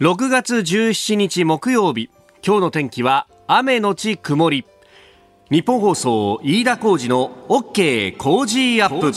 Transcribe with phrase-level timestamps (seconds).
[0.00, 2.08] 6月17日木曜日。
[2.42, 4.64] 今日の天気は雨のち曇り。
[5.50, 9.12] 日本放送飯田浩二の OK 工事アップ。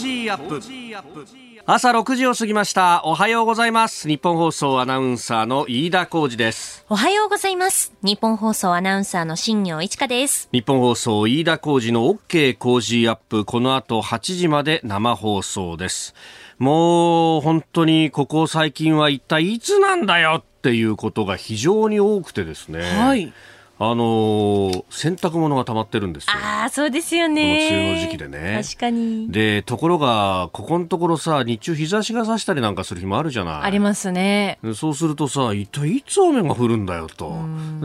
[1.66, 3.02] 朝6時を過ぎました。
[3.06, 4.10] おはようございます。
[4.10, 6.86] 日本放送アナウンサーの飯田浩二です。
[6.90, 7.94] おはようございます。
[8.02, 10.50] 日本放送アナウンサーの新業一華です。
[10.52, 13.46] 日本放送飯田浩二の OK 工事アップ。
[13.46, 16.14] この後8時まで生放送です。
[16.60, 22.84] もう本当にここ最近は一体いつなんだよっていうことが非常に多くてですね。
[22.84, 23.34] はい。
[23.80, 26.32] あのー、洗濯物が溜まってるんですよ。
[26.42, 27.68] ああ、そうですよね。
[27.70, 28.62] この梅雨の時期でね。
[28.64, 29.30] 確かに。
[29.30, 33.62] で、ところが、ここのところさ、日中日差しが差したりなんかする日もあるじゃない。
[33.64, 34.58] ありますね。
[34.74, 37.36] そうするとさ、一体いつ雨が降るんだよと。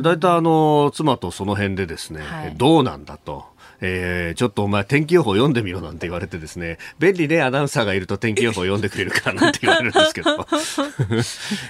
[0.01, 3.46] だいたいあの、妻とその辺でですね、はい、どうなんだと。
[3.80, 10.46] えー、ちょっとお前天気予報読んでみろなんて言われてですね、便利ね、アナウンサーがいると天気予報読んでくれるかなんて言われるんですけど、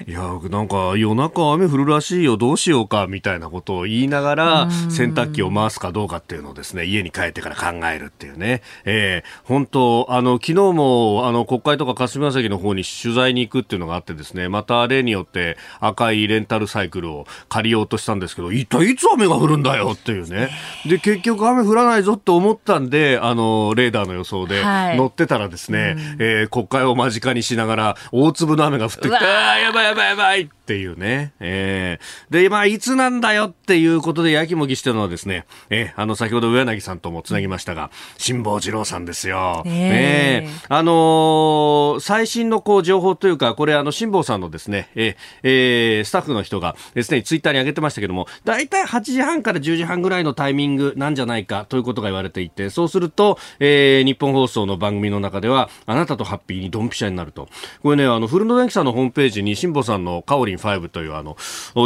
[0.06, 20.50] いや、なんか夜中雨降るらしいよ、どうしようか、みたいなことを言いながら、洗濯機を回すかどうかっていうのをですね、家に帰ってから考えるっていうね、えー、本当、あの、昨日も、あの、国会とか霞が関の方に取材に行くっていうのがあってですね、また例によって赤いレンタルサイクルを借りようとしたんですけど、一体いつ雨が降るんだよっていうね。
[20.86, 24.62] で、結局雨降らないないぞと思ったんで、あの、レーダーの予想で
[24.96, 31.32] 乗ってたらですね、はい、えー、国会を間近にしながら、大粒の雨が降ってきて、ああ、やばいやばいやばいっていうね。
[31.40, 39.62] えー、で、まあ、いつなんだよっていうことでやきもきしてるのはですね、えー、あの、先ほど上柳さんともつなぎましたが、辛坊治郎さんですよ。
[39.66, 40.46] え。
[40.46, 57.48] ー、あのー、最新のこう、情報というか、これあの、辛坊さんのですね、えー、えー、スタッフの人がですね、ツイッターに上げてましたけども、だいたい8時半から10時半ぐらいのタイミングなんじゃないかということが言われていて、そうすると、えー、日本放送の番組の中では、あなたとハッピーにドンピシャになると。
[57.82, 61.36] これね、あの、古野電機さんのホームページに辛坊さんのカオリン5というあの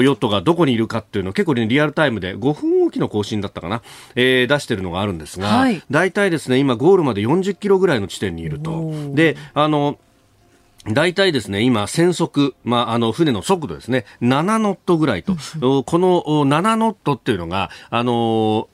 [0.02, 3.82] ヨットがどこにいるかっていうのを結構、ね、リアルタイムで5分おきの更新だったかな、
[4.14, 8.92] えー、出してるのがあるんですが、はい、大体ですね今ゴールまで40キロぐらいの地点にいると。
[9.14, 9.98] であの
[10.84, 18.68] 大体ですね、今、船速、まあ、あの、船の速度ですね、7ノットぐらいと、この7ノットっていうのが、あの、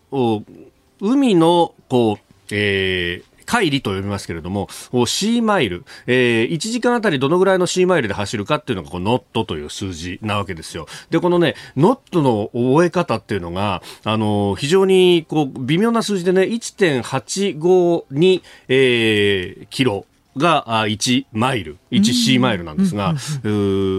[1.00, 4.68] 海の、こう、えー、海里と呼びますけれども、
[5.06, 10.86] シーマイル、えー、1時間あたりどのぐらいのシーマイルで走るかっていうのが、このノットという数字なわけですよ。
[11.08, 20.04] で、このね、ノットの覚え方っていうのが、あの、非常に、こう、微妙な数字でね、1.852、えー、キロ
[20.38, 23.14] が1マイル、1C マイルなんですが、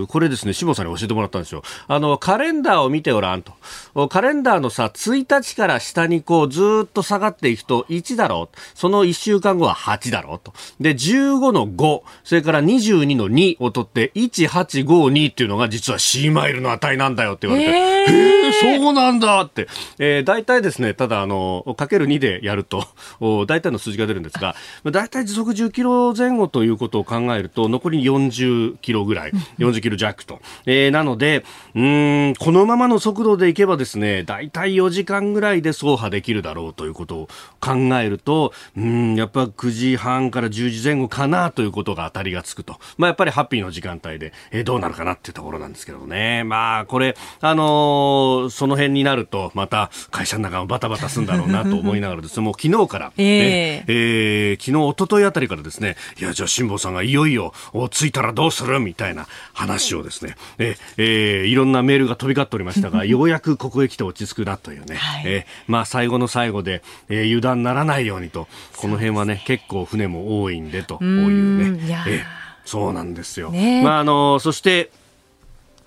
[0.07, 1.61] これですね、志保さんに教えてもらったんですよ。
[1.87, 4.07] あの、カレンダーを見てごらんと。
[4.09, 8.57] カレンダーのさ、1日から下にこう、ずっと下がっていくと1だろう。
[8.73, 10.53] その1週間後は8だろうと。
[10.79, 19.67] で、15の5、それから22の2を取って、1852っていうのが実は C マイルの値なんだよって言われて、へえー、そうなんだって。
[19.97, 22.85] えー、大体ですね、ただあの、かける2でやると、
[23.47, 24.55] 大体の数字が出るんですが、
[24.85, 30.39] 大体時速10キロ前後ということを考えると、残り40キロぐらい、40キロ弱と。
[30.65, 31.43] えー、なので、
[31.75, 42.77] うん、このままの速度でいけばですね、大体4時間ぐらいで走破できるだろうということを考えると、うん、やっぱ9時半から10時前後かなということが当たりがつくと。
[42.97, 46.43] まあ、やっぱりハッピーの時間帯で、えー、どうなるかなっていうところなんですけどね。
[46.43, 57.53] まあ、これ、あのー、その辺になると、また会社の中もバタバタするんだろうなと思いながらですね、 もう昨日から、ね、えー、えー、昨日、一昨日あたりからですね、いや、じゃあ辛坊さんがいよいよ、
[57.91, 72.23] 着いたらどうするみたいな話をですね、ええー、いろんなメールが飛び交っておりましたが、 ようやくここへ来て落ち着くなというね、はい、えー、まあ最後の最後で、えー、油断ならないようにと、この辺はね、結構船も多いんでというね、えー、
[72.65, 73.51] そうなんですよ。
[73.51, 74.91] ね、まああのそして、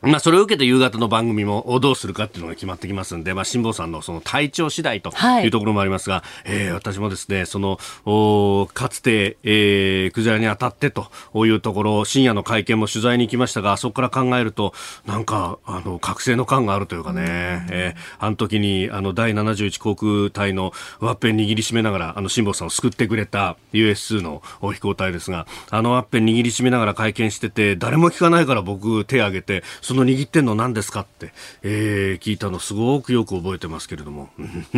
[0.02, 5.10] まあ、それを受けて夕方の番組もどうするかっていうのが決まってきますんで、まあ、辛坊さんのその体調次第と
[5.42, 5.46] い。
[5.46, 11.08] うところもありますが、はい、えー、私もですね、その、おかつて、えー、クジラに当たってと
[11.46, 14.72] いうところ、深夜の会見も取材に行きましたが、そこから考えると、
[15.06, 17.22] なんか、あの、覚醒の感があるというかね、
[17.70, 29.62] えー、あの時に、あの、第71航空隊のワッペン握りしめながら、あの、辛坊さんを救ってくれた US2 の飛行隊ですが、あのワッペン握りしめながら会見してて、誰も聞かないから僕手挙げて、
[29.92, 34.30] その握ってんの何ですかって、えー、聞いたのすごくよく覚えてますけれども。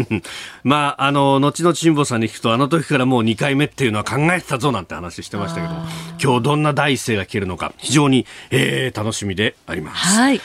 [0.65, 5.87] まあ、あの、後々辛坊さんに聞くと、あの時からもう2回目っていうのは考えてたぞなんて話してましたけども、
[6.21, 10.17] 今日どんな第一声が聞けるのか、非常に、えー、楽しみであります。
[10.17, 10.41] はい。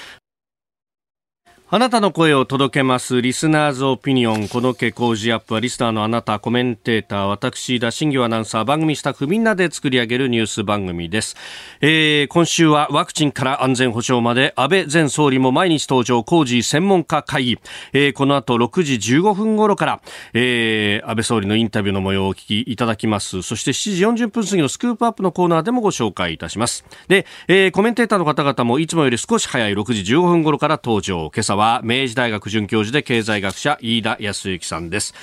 [1.72, 3.22] あなたの声を届けます。
[3.22, 4.48] リスナーズオピニオン。
[4.48, 11.36] この傾向ジアップは、リスナーのあなた、コメンテーター、私、田新業アナウンサー、番組スタッフみんなで作り上げるニュース番組です。
[11.80, 17.60] えー、今週はワクチンから安全保障まで、安倍前総理も毎日登場、工事専門家会議。
[17.94, 20.02] えー、この後6時15分頃から、
[20.34, 23.44] えー、安倍総理のインタビューの模様をお聞きいただきます。
[23.44, 26.84] そして7時40分過ぎのスクープアップのコーナーでもご紹介いたします。
[27.10, 31.30] で、えー、コメンテーターの方々もいつもより少し早い6時15分頃から登場。
[31.32, 35.14] 今朝は明治大学准教授で経済学者飯田康之さんです。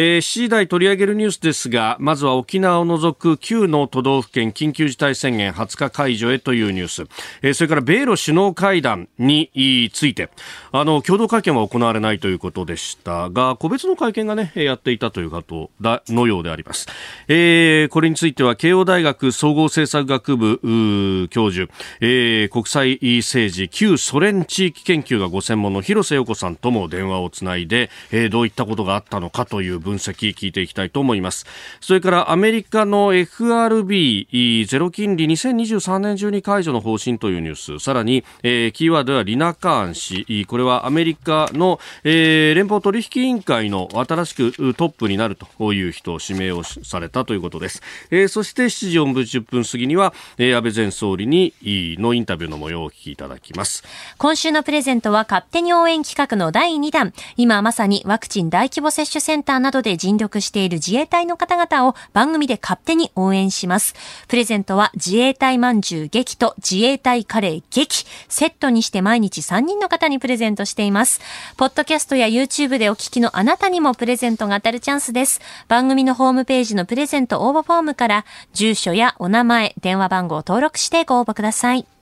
[0.00, 7.02] ー、7時台取り上げるニュースですが、まずは沖縄を除く9の都道府県緊急事態宣言20日解除へというニュース、
[7.42, 10.30] えー、それから米ロ首脳会談について、
[10.70, 16.86] あの、共同会見は行われないということでしたが、個別の会見がね、やっていたということだのようであります。
[17.26, 31.46] えー、これについては、慶応大学総合政策学部教授、えー、国際政治、旧ソ連地域研究がご専門の広瀬陽子さんとも電話をつないで、えー、どういったことがあったのかという分析聞いていきたいと思います。
[31.80, 37.84] それからアメリカの FRB ゼロ金利2023年中に解除の方針というニュース。
[37.84, 40.46] さらに、えー、キーワードはリナ・カーン氏。
[40.46, 51.54] これはアメリカの、えー、連邦取引委員会の新しくトップになるという人を指名をされたということです、えー、そして7時40分過ぎには、えー、安倍前総理に
[51.98, 53.84] のインタビューの模様をお聞きいただきます。
[54.18, 57.12] 今週のプレゼントは勝手に応援企画の第2弾。
[57.36, 63.94] 今まさにワクチン大規模接種センターななどで尽力している自衛隊の方々を番組で勝手に応援します。
[64.26, 71.20] プレゼントは自衛隊まんじゅう劇と自衛隊カレー劇、セットにして毎日3人の方にプレゼントしています。
[71.58, 75.42] ポッドキャストや YouTube でお聞きのあなたにもプレゼントが当たるチャンスです。
[75.68, 78.24] 番組のホームページのプレゼント応募フォームから
[78.54, 81.97] 住所やお名前、電話番号を登録してご応募ください。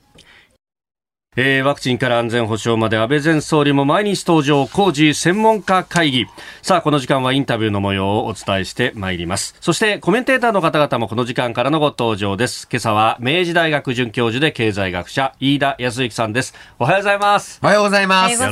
[1.36, 6.26] えー、ワクチンから安全保障まで安倍前総理も毎日登場工事専門家会議。
[6.62, 9.54] さあこの時間はインタビューの模様をお伝えしてまいります。
[9.60, 12.66] そしてコメンテーターの方々もこの時間からのご登場です。
[12.70, 16.54] 今朝は明治大学准教授で経済学者飯田康之さんです。
[16.78, 17.60] おはようございます。
[17.62, 18.42] おはようございます。
[18.42, 18.50] よ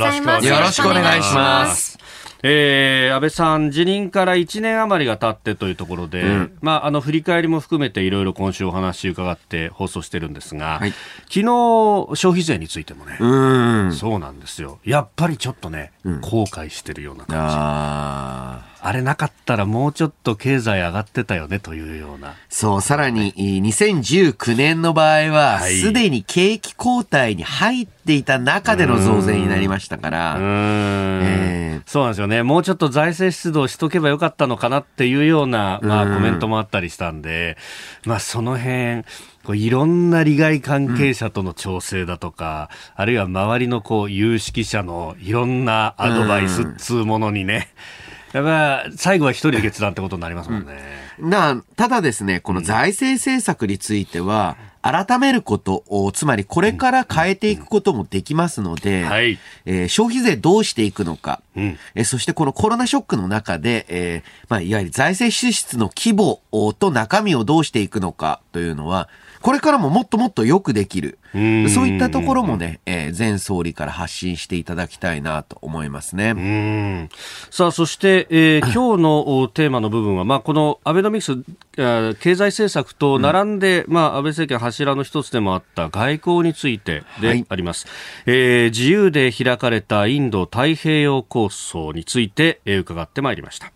[0.61, 2.04] ろしくお願いします
[2.47, 17.55] えー、安倍さん、辞任から1年余りが経ってというところで、うん、まあ、あの振り返りも含めていろいろ今週お話伺って放送してるんですが、はい、昨日消費税についてもね、うそうなんですよ、やっぱりちょっとね、うん、後悔してるような感じ。
[17.57, 22.35] ああれなかったらもうちょっと経済上がってたよねというような。
[22.51, 30.37] そう、さらに2019年の場合は、す、で、に景気後退に入っていた中での増税になりましたから。
[30.39, 31.54] えー、
[31.87, 32.43] そうなんですよね。
[32.43, 37.57] もうちょっと財政出動しとけばよかったのかなっていうような、まあコメントもあったりしたんで、
[38.05, 39.03] まあその辺、
[39.45, 47.69] こういろんな利害関係者との調整だとか、うん、あるいは周りのこう有識者のいろんなアドバイスっつうものにね、
[47.99, 48.05] うん
[48.35, 50.75] やっぱ最後は一人で決断ってことになりますもんね。
[51.21, 66.43] うん、なただですね、この財政政策については、改めることを、つまりこれから変えていくこともできますので、はい、えー、消費税どうしていくのか、うん、えー、そしてこのコロナショックの中で、えーまあ、いわゆる財政支出の規模
[66.75, 69.09] と中身をどうしていくのかというのは、
[69.45, 71.19] これからももっともっとよくできる。
[71.35, 77.11] そういったところもね、えー、前総理から発信していただきたいなと思いますね。
[77.51, 81.37] さあ、そして、えー、 今日のテーマの部分は、まあ、このアベノミクス、
[81.77, 87.87] 経済政策と並んで、うん、まあ、安倍政権柱の一つでもあった外交についてであります。
[87.87, 87.93] は
[88.33, 93.73] い、えー、自由で開かれたインド太平洋構想について、えー、伺ってまいりました。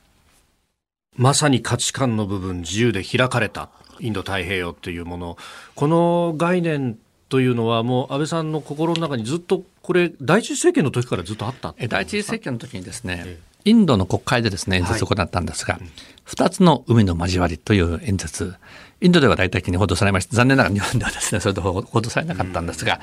[1.18, 3.68] まさに価値観の部分、自由で開かれた。
[4.00, 5.36] インド太平洋というもの。
[5.74, 15.82] この概念というのはもう安倍さんの心の中にずっとこれ第一次政権の時からずっとあった第一次政権の時にですね、インドの国会でですね演説を行ったんですが、はい、
[16.26, 18.54] 2つの海の交わりという演説。
[19.00, 20.36] インドでは大体的に報道されました。
[20.36, 23.00] 残念ながら日本ではですね それと報道されなかったんですが、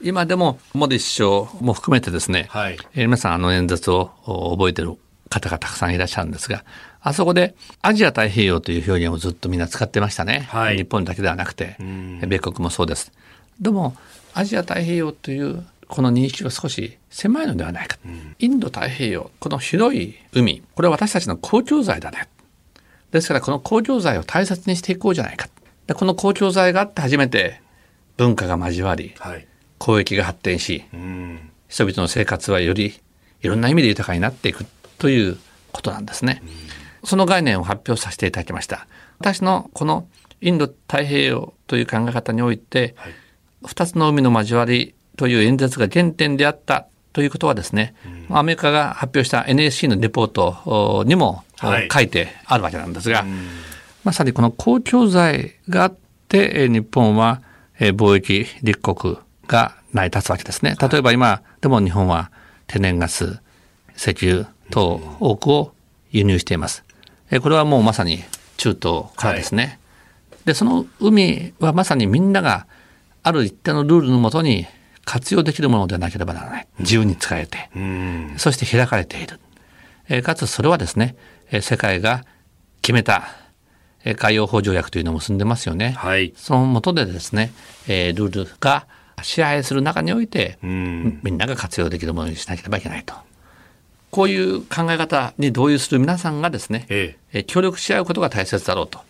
[0.00, 4.10] うん、今でもモディ首相も含めてですね、はい、皆さんあの演説を
[4.56, 4.96] 覚えてる
[5.28, 6.64] 方がたくさんいらっしゃるんですが
[7.02, 10.46] あそこでアジア太平洋という表現をずっとみんな使ってましたね。
[10.50, 11.76] はい、日本だけではなくて、
[12.26, 13.12] 米国もそうです。
[13.60, 13.96] でも、
[14.34, 17.98] アジア太平洋というこの認識は少し狭いのではないか。
[18.04, 22.28] うん、インド太平洋、この広い海、これは私たちの公共財だね。
[23.10, 25.48] ですからこの公共財を大切にしていこうじゃないか。
[25.86, 27.60] でこの公共財があって初めて
[28.16, 29.46] 文化が交わり、はい、
[29.80, 33.00] 交易が発展し、うん、人々の生活はより
[33.42, 34.64] いろんな意味で豊かになっていく
[34.98, 35.38] という
[35.72, 36.42] ことなんですね。
[36.44, 36.69] うん
[37.04, 38.86] その概念を発表させていただきました。
[39.18, 40.06] 私のこの
[40.40, 43.12] インド太平洋という考え方において、はい、
[43.64, 47.94] 2つの海の交わりという演説が原点であったということはですね、
[48.30, 51.44] うん、アメリカが発表した NSC のレポートにも
[51.92, 53.28] 書いてあるわけなんですが、はい、
[54.04, 55.94] まさにこの公共財があっ
[56.28, 57.42] て日本は
[57.78, 60.76] 貿易立国が成り立つわけですね。
[60.80, 62.30] 例えば今でも日本は
[62.66, 63.40] 天然ガス、
[63.96, 65.72] 石油等多くを
[66.12, 66.84] 輸入しています。
[67.38, 68.24] これはもうまさに
[68.56, 69.78] 中東からですね。
[70.30, 72.66] はい、で、その海はまさにみんなが
[73.22, 74.66] ある一定のルールのもとに
[75.04, 76.68] 活用できるものでなければならない。
[76.80, 77.70] 自由に使えて、
[78.36, 79.38] そして開かれている。
[80.08, 81.16] えかつそれはですね、
[81.60, 82.24] 世界が
[82.82, 83.28] 決めた
[84.16, 85.90] 海洋法条約というのを結んでますよね。
[85.98, 87.52] はい、その下でですね、
[87.86, 88.86] えルールが
[89.22, 93.14] 支配する中において、みんなが活用できるものにしなければいけないと。
[94.10, 99.00] こういう考え方に同意する皆さんがですね、ええ、協力し合うことが大切だろうと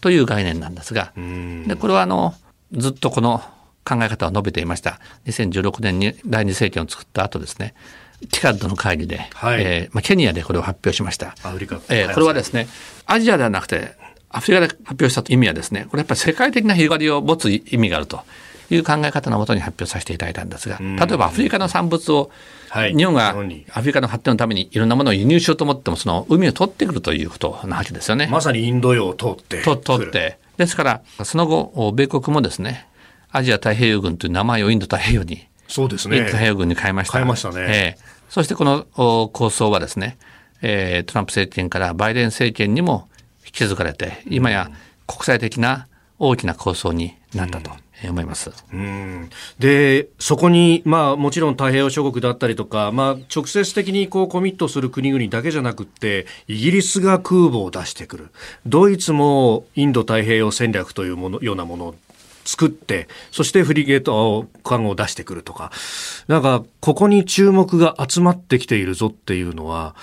[0.00, 2.34] という概念なんですが、でこれはあの
[2.72, 3.42] ずっとこの
[3.84, 5.00] 考え方を述べていました。
[5.26, 7.74] 2016年に第二政権を作った後ですね、
[8.20, 11.34] ティカッドの会議で、はい、えー、まあ、ケニアでこれを発表しました。
[11.42, 12.68] アフリカ、えー、これはですね、
[13.06, 13.96] アジアではなくて、
[14.30, 18.20] アフリカで発表した意味はですね、これやっぱり世界的な広がりを持つ意味があると
[18.70, 22.30] いう考え方のもとに発表させていただいたんですが、例えばアフリカの産物を、
[22.72, 23.36] 日本が
[23.72, 28.28] アフリカの発展のためにいろんなものを輸入しようと思っても、その海を取ってくるということなわけですよね。
[28.30, 29.62] まさにインド洋を通って。
[29.62, 30.38] と取って。
[30.56, 32.86] ですから、その後、米国もですね、
[33.30, 36.16] アジア太平洋軍という名前をインド太平洋に、そうですね。
[36.16, 37.18] インド太平洋軍に変えました。
[37.18, 37.56] 変えましたね。
[37.58, 38.84] えー、そしてこの
[39.32, 40.18] 構想はですね、
[40.62, 43.08] えー、トランプ政権からバイデン政権にも
[43.44, 44.70] 引き継がれて、今や
[45.06, 45.86] 国際的な
[46.18, 47.70] 大きな構想になったと。
[48.04, 48.52] 思います。
[48.72, 58.28] うんで、そこに、まあ、もちろん太平洋諸国だったりとか、まあ、直接的にこうコミットする国々だけじゃなくって、イギリスが空母を出してくる。
[58.66, 61.94] ドイツもインド太平洋戦略というものようなものを
[62.44, 65.70] 作って、そしてフリゲート艦を出してくるとか、
[66.28, 69.94] なんか、ここに注目が集まってきているぞっていうのは、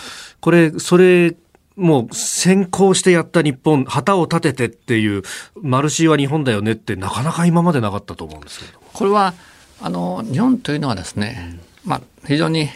[0.41, 1.35] これ、それ
[1.75, 5.23] もう先行してやった日本、旗を立ててっていう、
[5.61, 8.79] マルシーは日本だよねってなかなか今までなかったと思うんですけど。
[8.93, 9.33] これは、
[9.81, 12.69] あの、日本というのはですね、うん、まあ、非常に、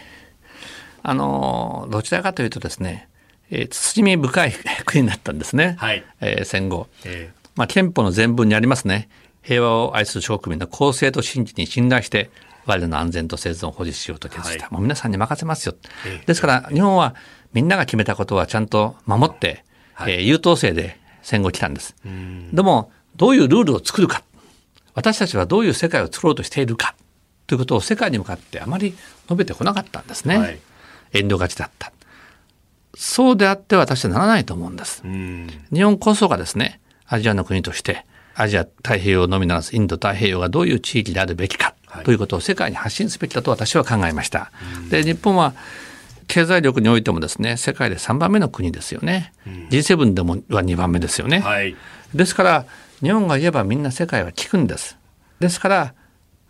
[1.01, 3.07] あの、どちらかというとですね、
[3.51, 4.53] えー、慎み深い
[4.85, 5.75] 国だったんですね。
[5.79, 6.03] はい。
[6.19, 6.87] えー、戦後。
[7.05, 9.09] えー、まあ、憲法の全文にありますね。
[9.41, 12.29] 平和を愛する諸国民の公正と真実に信頼して、
[12.65, 14.65] 我々の安全と生存を保持しようと決した。
[14.65, 15.75] はい、もう皆さんに任せますよ。
[16.25, 17.15] ですから、日本は
[17.53, 19.63] みんなが決めたことはちゃんと守って、
[19.93, 21.95] はい、えー、優等生で戦後来たんです。
[22.53, 24.23] でも、どういうルールを作るか、
[24.93, 26.95] 私たちはどういう世界を作ろうとしているか、
[27.47, 28.91] ということを世界に向かってあまり
[29.23, 30.37] 述べてこなかったんですね。
[30.37, 30.59] はい、
[31.13, 31.91] 遠慮がちだった。
[32.95, 35.03] そうであって私はならないと思うんです。
[35.03, 44.51] 日本こそがですね、アジアの国として、アジア太平洋のみならずインド太平洋がどういう地域であるべきか、ということを世界に発信すべきだと私は考えました。
[44.89, 45.53] で、日本は
[46.29, 51.75] 経済力においてもですね世界で3番目の国ですよね、うん、G7 でもは2番目ですよね、はい、
[52.13, 52.65] ですから
[53.01, 54.97] 日本が言えばみんな世界は聞くんです。
[55.39, 55.93] ですから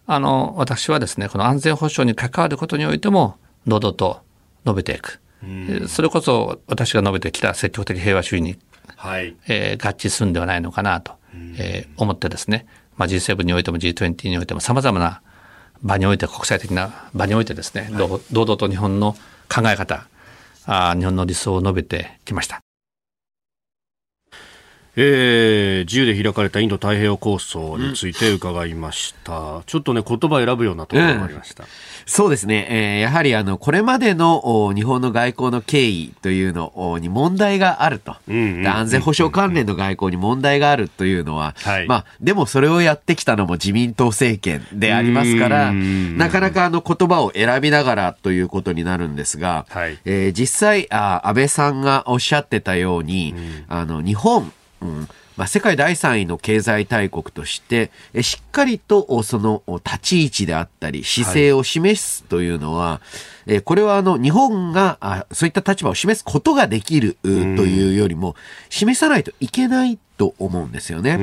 [0.08, 4.22] あの私はですねこの安全保障に関わることにおいても堂々と
[4.66, 5.46] 述べていく、う
[5.84, 8.58] ん、それこそ私が述べてきた積極的平和主義に、
[8.96, 9.36] はい。
[9.48, 12.66] えー、合致するんではないのかなと、うん、えー、思ってですね、
[12.98, 15.22] まあ、G7 においても G20 においてもさまざまな
[15.84, 19.16] 場において国際的な場においてですね、はい、堂々と日本の
[19.50, 20.08] 考え方
[20.66, 22.69] あ日本の理想を述べてきました。
[24.96, 29.40] えー、自由で開かれたインド太平洋構想について伺いました。
[29.40, 31.64] うん、ちょっとね、言葉選ぶようなところがありました。
[31.64, 31.70] うん、
[32.06, 32.68] そうですね。
[32.70, 38.16] えー、やはりあの、これまでの日本の外交の経緯というのに問題があると。
[38.28, 53.36] 安全保障関連の外交に問題があるというのは、はい、まあ、でもそれをやってきたのも自民党政権でありますから、なかなかあの言葉を選びながらということになるんですが、はい、えー、実際あ、安倍さんがおっしゃってたように、
[53.68, 55.08] あの、日本、うん。
[55.40, 63.02] まあ、世界第3位の経済大国として、えしっかりとその立ち位置であったり、姿勢を示すというのは、は
[63.48, 68.36] い、えこれはあの日本があそういった立場を示すことができるというよりも、
[68.70, 71.18] 示さないといけないと思うんですよね。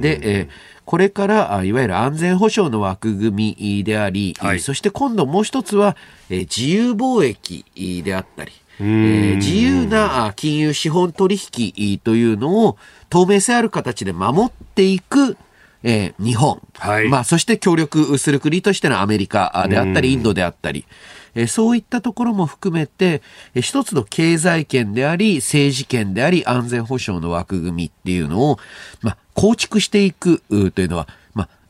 [0.00, 0.48] で、え
[0.86, 5.94] これからいわゆる安全保障の枠組みであり、はい、そして今度もう一つは、
[6.30, 12.76] え自由貿易であったり、えー、自由な金融資本取引というのを
[13.10, 15.36] 透明性ある形で守っていく
[15.84, 20.86] えー、日本、はい、まあ、そして協力する国としてのアメリカであったり、インドであったり、
[21.34, 23.22] えー、そういったところも含めて、
[23.54, 28.58] えー、一つの経済圏であり、政治圏であり、安全保障の枠組みっていうのを、
[29.00, 31.16] まあ、構築していくというのは、まあ、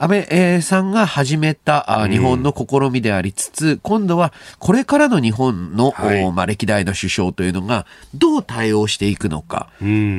[0.02, 9.68] 安倍さんが始めた日本の試みでありつつ、うん、今度はこれからの日本の、はい、まあ、歴代の首相というのがどう対応していくのか、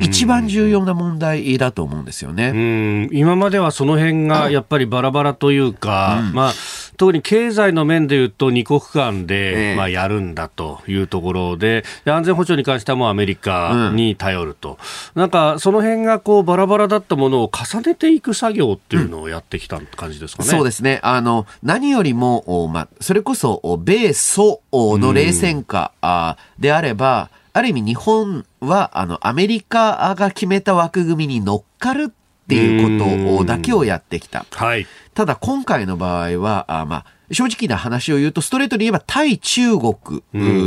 [0.00, 3.10] 一番重要な問題だと思うんですよね。
[3.12, 6.52] 今まではその辺がやっぱりバラバラというか、うん、まあ
[6.96, 14.78] 特に経済の面でいうと二国間で、まあ、やるんだというところでで安全保障に関してはもうアメリカに頼ると、
[15.14, 20.48] うん、なんかその辺がこうバラバラだったものを重ねていく作業っていうのをやってきた感じですかね。
[20.48, 21.00] そうですね。
[21.02, 32.12] あの何よりも、まあ、それこそ米ソの冷戦下であれば、ある意味日本はあのアメリカが決めた枠組みに乗っかる
[32.44, 34.44] っていうことだけをやってきた。
[34.50, 39.94] はい、ただ今回の場合は、あまあ、正直な話を言うと、ストレートに言えば対中国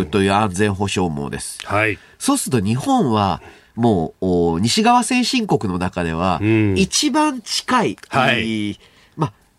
[0.08, 1.60] という安全保障網です。
[1.66, 3.42] はい、そうすると日本は、
[3.76, 6.42] もう、西側先進国の中では、
[6.76, 8.80] 一番近い、はい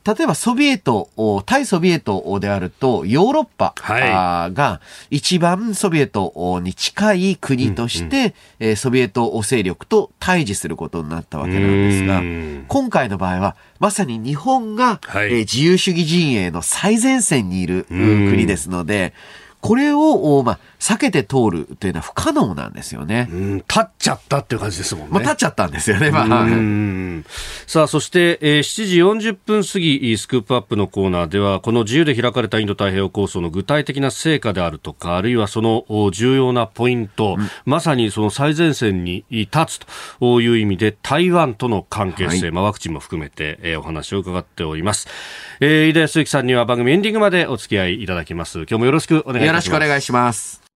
[0.09, 1.11] 例えばソビエト、
[1.45, 12.23] 対ソビエトであると、ヨーロッパが一番ソビエトに近い国として、うんうん、ソビエト勢力と対峙することになったわけなんですが、
[12.69, 19.13] 今回の場合は、まさに日本が、はい、自由主義陣営の最前線にいる国ですので、
[19.61, 23.29] これを、まあ、避けて通るというのは不可能なんですよね。
[23.31, 25.13] うん、立っちゃったっていう感じですもんね。
[25.13, 26.11] まあ、立っちゃったんですよね。
[26.11, 26.47] まあ、
[27.67, 39.81] さあ、そして、えー、7時40分過ぎ、スクープアップのコーナーでは、この自由で開かれたインド太平洋構想の具体的な成果であるとか、あるいはその重要なポイント、うん、まさにその最前線に立つ
[40.21, 45.09] という意味で、台湾との関係性、はい、まあ、ワクチンも含めて、えー、お話を伺っております。
[45.61, 48.59] えー、井田康之さんには番組エンディングまでお付き合いいただきます。
[48.59, 49.47] 今日もよろしくお願いします。
[49.47, 50.68] よろしくお願いします。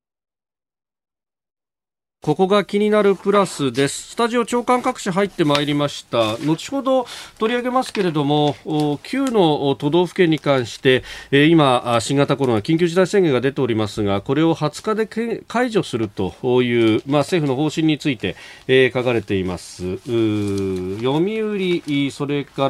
[2.23, 4.11] ここが気になるプラスです。
[4.11, 6.37] スタジオ長官各社入ってまいりました。
[6.37, 7.05] 後ほど
[7.37, 11.03] 取り上げますけれども、9の都道府県に関して、
[11.33, 18.37] 今、新型コロナ緊急事態宣言が出ておりますが、これを20日で解除するという、まあ、政府の方針について、
[18.69, 19.97] えー、書かれています。
[19.97, 22.69] 読売、それか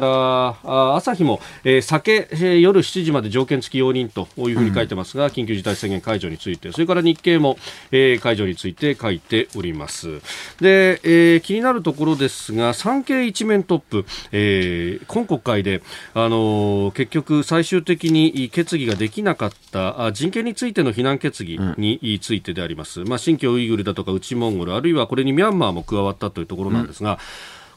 [0.63, 7.59] ら朝日も、えー、酒、えー、夜7時まで条件付き容認というふうに書いてますが、うん、緊急事態宣言解除について、それから日経も、
[7.91, 10.19] えー、解除について書いております。
[10.59, 15.81] で、えー、気になるところですが産経一面トップ、えー、今国会で、
[16.13, 27.17] あのー、結局最終的に決議ができなかった人権についての非難決議についてであります、うん、まあ、新疆ウイグルだとか内モンゴルあるいはこれにミャンマーも加わったというところなんですが、うん。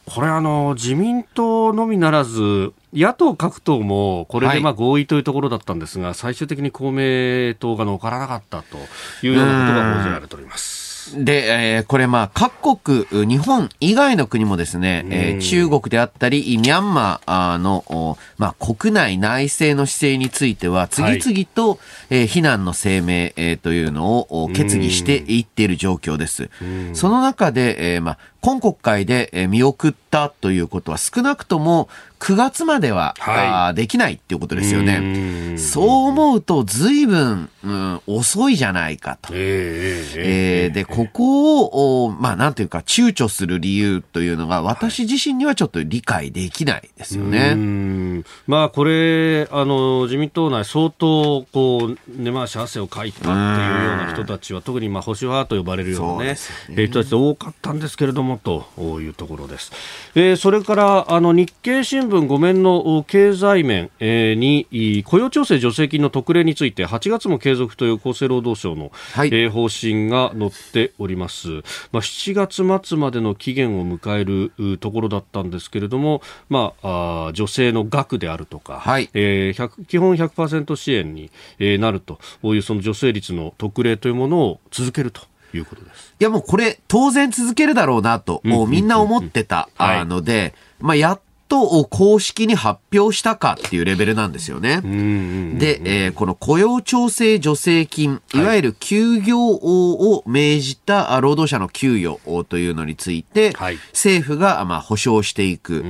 [0.06, 8.78] これあの、自民党のみならず、野党各党もこれでまあ合意というところだったんですが、はい、最終的に公明党が乗からなかったと
[9.22, 10.85] いうようなことが報じられております。
[11.14, 21.78] で、えー、これまあ各国、日本以外の国もですね、えー、中国であったり、ミャンマーの、まあ、国内内政の姿勢については、次々と、はい、
[22.10, 26.50] えー、非難の声明、えー、というのを決議していっている状況です。
[26.92, 31.88] その中で、えー、まあ、今国会で見送ったということは少なくとも
[32.20, 35.58] 9月までは、はい、できないっていうことですよね。
[35.58, 39.32] そう思うと随分、うん、遅いじゃないかと。
[39.34, 48.24] えー、えー、で、ここを、まあなんていうか躊躇する理由というのが私自身にはちょっと理解できないですよね。
[48.46, 56.36] まあこれ、あの、自民党内相当、こう、根回し汗をかいたっていうような人たちは、特にまあ保守派と呼ばれるようなね、
[56.70, 58.64] ね人たち多かったんですけれども、と
[59.00, 59.72] いうところです。
[60.14, 71.48] えー、それから、あの、日経新聞5面の経済面、えー、に雇用調整助成金の特例について8月も継続という厚生労働省の、はい、えー、方針が載っております、
[71.92, 85.22] まあ、7月末までの期限を迎えるところだったんですけれども、まあ、あ女性の額であるとか、はい、えー、基本100%支援に、えー、なるというその助成率の特例というものを続けると
[85.54, 86.14] いうことです。
[86.18, 94.80] いやもうこれ当然続けるだろうなと、もうみんな思ってたので、まあ、やっと公式に発表したかっていうレベルなんですよね。
[94.80, 98.38] で、えー、この雇用調整助成金、い。
[98.38, 105.84] わゆる休業を命じた労働者の給与というのについて、はい、政府がまあ保障していく。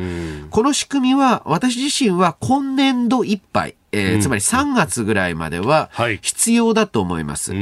[0.51, 7.53] この仕組みは私自身は今年度いっぱい、えー、つまり3月ぐらいまでは必要だと思います。
[7.53, 7.61] はい、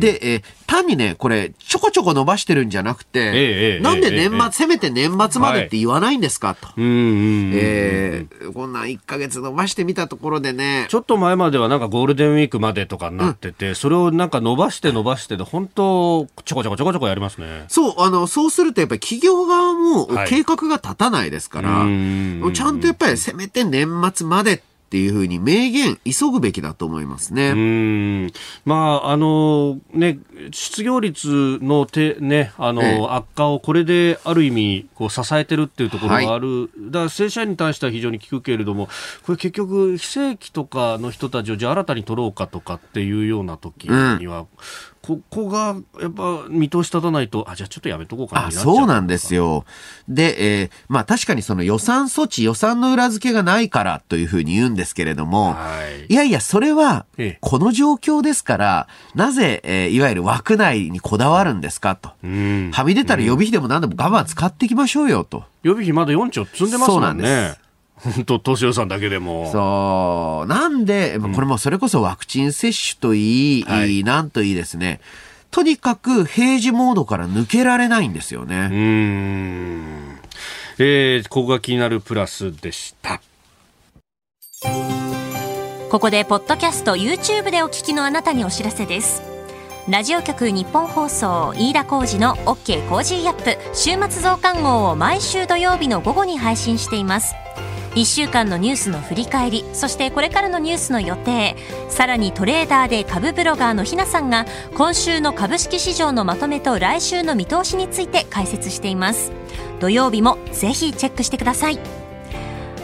[0.00, 6.68] で、えー、単にね、これ、ちょこちょこ伸ばしてるんじゃなくて、えー、なんで年末、えー、せめて年末までって言わないんですか、と。
[6.76, 10.86] えー、こんな1か月伸ばしてみたところでね。
[10.88, 17.64] ちょっと前まではなんかゴールデンウィークまでとかになってて、うん、それをなんか伸ばして伸ばしてで、本当、ちょこちょこちょこちょこやりますね。
[17.68, 27.50] そう、あの、そうするとやっぱり企業側も計画が立たないですから、はい、ちゃんとやっぱりせめて年末までっていうふうに明言、急ぐべきだと思いますね。
[27.50, 28.32] うん
[28.64, 30.18] まあ、あの、ね、
[30.50, 36.62] 失業率のて、ね、あの、ええ、悪化をこれである意味、こう、支えてるっていうところがある。
[36.62, 38.88] はい、だから正社員に対しては非常に効くけれども、
[39.24, 44.46] これ結局、非正規とかの人たちをじゃあ新たに取ろうかとかっていうような時には、うん
[45.02, 49.64] ここがやっぱ見通し立たないと、あ、じゃあちょっとやめとこうかなそうなんですよ。
[50.08, 57.06] で、えー、まあ確かにその予算措置、予算の裏付けがないからというふうに言うんですけれども、はい、いやいや、それは、
[57.40, 62.10] この状況ですから、なぜ、えー、いわゆる枠内にこだわるんですかと。
[62.10, 65.44] はみ出たら予備費でも何でも我慢使っていきましょうよと。
[65.62, 67.00] 予備費まだ4兆積んでますもんね。
[67.00, 67.67] そうなんです。
[68.14, 69.50] 本当、投資予算だけでも。
[69.50, 70.48] そう。
[70.48, 75.00] なんで、これもそれこそワクチン接種といい、はい、なんといいですね。
[75.50, 78.68] とにかく平時モードから抜けられないんですよね。
[78.70, 80.18] うん。
[80.78, 83.20] えー、ここが気になるプラスでした。
[85.90, 89.22] ここで、ポッドキャスト、YouTube でお聞きのあなたにお知らせです。
[89.88, 97.34] ラジオ局日本放送飯田浩二の OK コージーアップ週末増刊号を毎週土曜日の午後に配信しています。
[97.94, 101.56] 1週間のニュースの振り返りそしてこれからのニュースの予定。
[101.88, 109.32] さらにトレーダーで株ブロガーのひなさんが今週の株式市場のまとめと来週の見通しについて解説しています。
[109.80, 111.78] 土曜日もぜひチェックしてください。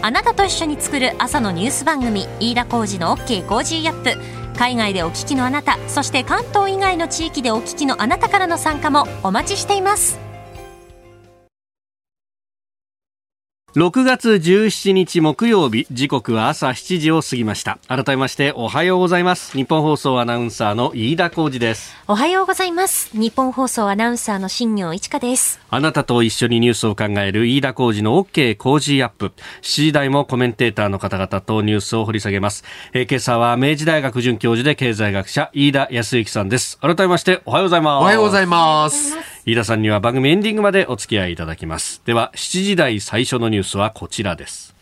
[0.03, 4.45] あなたと一緒に作る朝のニュース番組飯田浩二の OK コージーアップ。
[4.57, 10.24] 海外でお聞きのあなたそして関東以外の地域でお聞きのあなたからの参加もお待ちしています。
[13.77, 17.81] 6月17日木曜日時刻は朝7時を過ぎました。
[17.89, 19.57] 改めましておはようございます。
[19.57, 21.93] ニッポン放送アナウンサーの飯田浩司です。
[22.07, 23.11] おはようございます。
[23.19, 25.59] 日本放送アナウンサーの新業一華です。
[25.71, 29.33] あなたと一緒にニュースを考える飯田浩二の OK 工事アップ。
[29.63, 36.79] 7時台もコメンテーターの方々とニュースを掘り下げます、えー、今朝は明治大学准教授で経済学者飯田康之さんです。
[36.79, 38.03] 改めましておはようございます。
[38.03, 42.01] おはようございます飯田さんには番組エンディングまでお付き合いいただきます。
[42.07, 44.75] では、7時台最初のニュースはこちらです。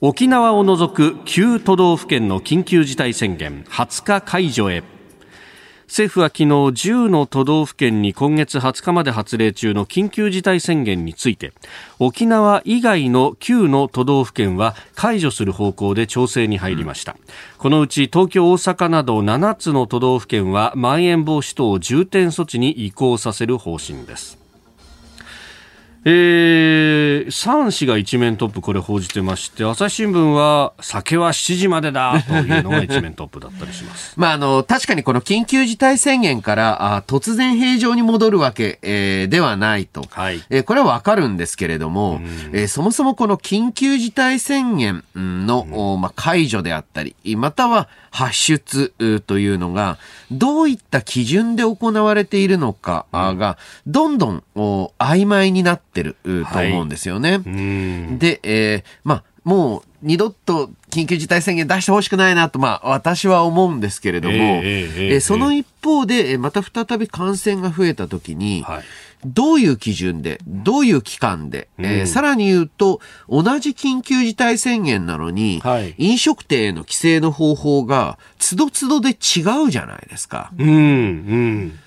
[0.00, 4.95] 沖縄を除く9都道府県の緊急事態宣言20日解除へ。
[5.86, 11.52] 政府は昨日10の都道府県に今月20日まで発令中の緊急事態宣言について
[11.98, 17.16] 沖縄以外の9の都道府県は解除する方向で調整に入りました、
[17.58, 24.45] このうち東京大阪など7つの都道府県はまん延防止等重点措置に移行させる方針です。
[26.08, 34.14] えー、3紙が一面トップこれ報じてまして、朝日新聞は酒は7時までだというのが一面トップだったりします。
[34.16, 40.04] まあ、あの、確かにこの緊急事態宣言からあ突然平常に戻るわけ、えー、ではないと。
[40.08, 40.40] はい。
[40.48, 42.20] えー、これはわかるんですけれども、
[42.52, 49.98] えー、そもそもこの緊急事態宣言の、うん、まあ、解除であったり、または発出というのが、
[50.30, 57.32] どういった基準で行われているのかが、どんどん曖昧になってると思うんですよね。
[57.32, 68.82] はい、で、えー、まあ、もう二度と緊急事態宣言出してほしくないなと、まあ、私は思うんですけれども、えーえーえー、その一方で、また再び感染が増えたときに、はい
[69.26, 80.52] どういう基準で、どういう期間で、うん、えー、さらに言うと、同じ緊急事態宣言なのに、はい、飲食店への規制の方法が、つどつどで違うじゃないですか。
[80.58, 81.78] うん、うん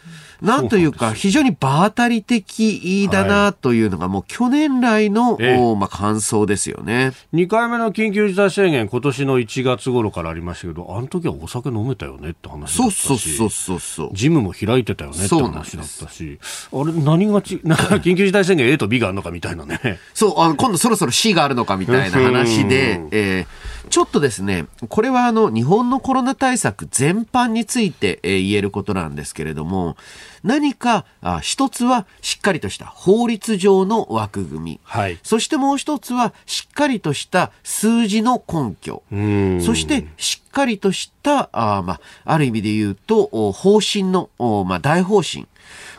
[0.42, 5.38] なんというか、非常に場当たり的だなというのが、もう去年来の、
[5.76, 7.12] まあ、感想ですよね。
[7.34, 16.40] 2回目の緊急事態宣言、今年の1月頃からありましたけど、あの時はお酒飲めたよねって話だったし、そうそうそうそうジムも開いてたよねって話だったし、
[16.72, 20.00] あれ、何がち、なんか緊急事態宣言 A と B があるのかみたいなね。
[20.14, 29.98] そう、あの今度そろそろ C があるのかみたいな話で、えー、ちょっとですね、これはあの、日本のコロナ対策全般について、えー、言えることなんですけれども、
[30.44, 39.04] 何かあ一つはしっかりとした法律上の枠組み、はい、そしてもう一つはしっかりとした数字の根拠。
[39.62, 44.30] そしてしっかりとしたあ,、まあ、ある意味で言うと方針の、
[44.66, 45.48] まあ、大方針。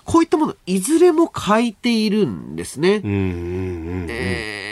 [0.05, 3.01] こういったものいずれも書いているんですね。
[3.05, 4.70] えー、なんと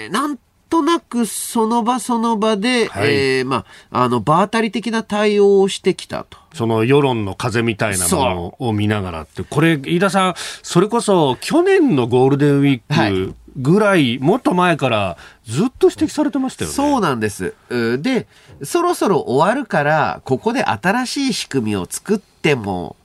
[0.88, 6.38] なくその場その場で、はい、えー、まあ、あの、場当たり的な対応をしてきたと。
[6.54, 16.74] その世論の風みたいなものを見ながらって、これ、飯田さん、それこそ去年のゴールデンウィークぐらい、もっと前からずっと指摘されてましたよね。
[16.74, 17.54] そうなんです。
[17.70, 18.26] で、
[18.62, 22.96] そろそろ終わるから、ここで新しい仕組みを作っても、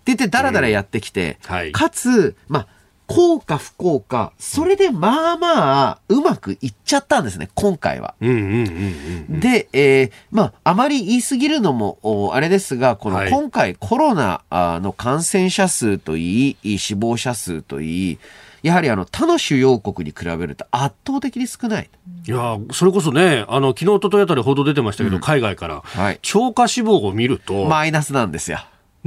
[0.00, 2.66] って言ってだらだらやってきて、うんはい、かつ、まあ、
[3.08, 8.14] 幸か不幸か、それでまあまあ、うまくいっちゃったんですね、今回は。
[8.20, 18.18] で、えー、まあ、あまり言い過ぎるのも、あれですが、この今回コロナの感染者数といい、死亡者数といい、
[18.62, 21.88] やはりあの他の主要国に比べると圧倒的に少ない。
[22.26, 28.58] いやそれこそね、あの昨日、おとといあたり報道出てましたけど、うん、海外から、はい、超過死亡を見ると、マイナスなんですよ。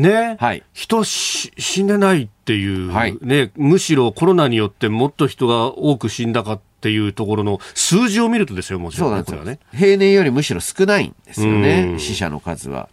[0.02, 1.52] ね、はい、人死
[1.84, 9.60] んでないっていう、はい、ね、むしろコロナによってもっと人が多く死んだかっていうところの数字を見るとですよ、もちろん、ね、これはね。
[9.74, 12.90] 平年よりむしろ少ないんですよね、死者の数は。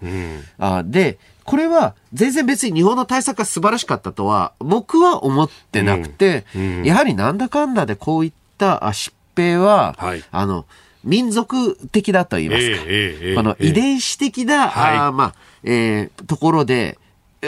[0.58, 6.44] あで、これは全然別に日本の対策が素晴らしかったとは僕は思ってなくて、
[6.84, 10.66] やはりなんだかんだでこういった疾病は、はい、あの、
[11.08, 16.98] 民族的だと言いますか、えーえー、この遺伝子的な、あまあ、えー、ところで、
[17.40, 17.46] え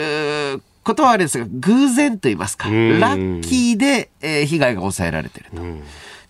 [0.55, 5.61] ー、ことはあれですが、偶然と言いますか、ラッキーで、えー、被害が抑えられていると。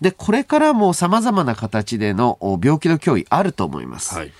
[0.02, 4.14] で、これからも様々な形での病気の脅威あると思います。
[4.14, 4.32] はい、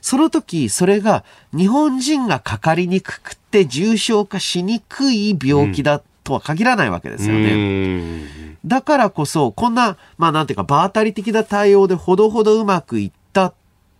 [0.00, 8.47] その時、それが日本人がかかりにくくて重症化しにくい病気だとは限らないわけですよね。
[8.68, 13.54] だからこそ、こんな、まあなんていうか、場当たり的な対応でほどほどうまくいったっ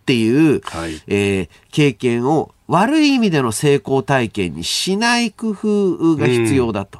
[0.05, 6.99] ていう、はい、えー、経験を悪い意味での成功体験にしない工夫が必要だと。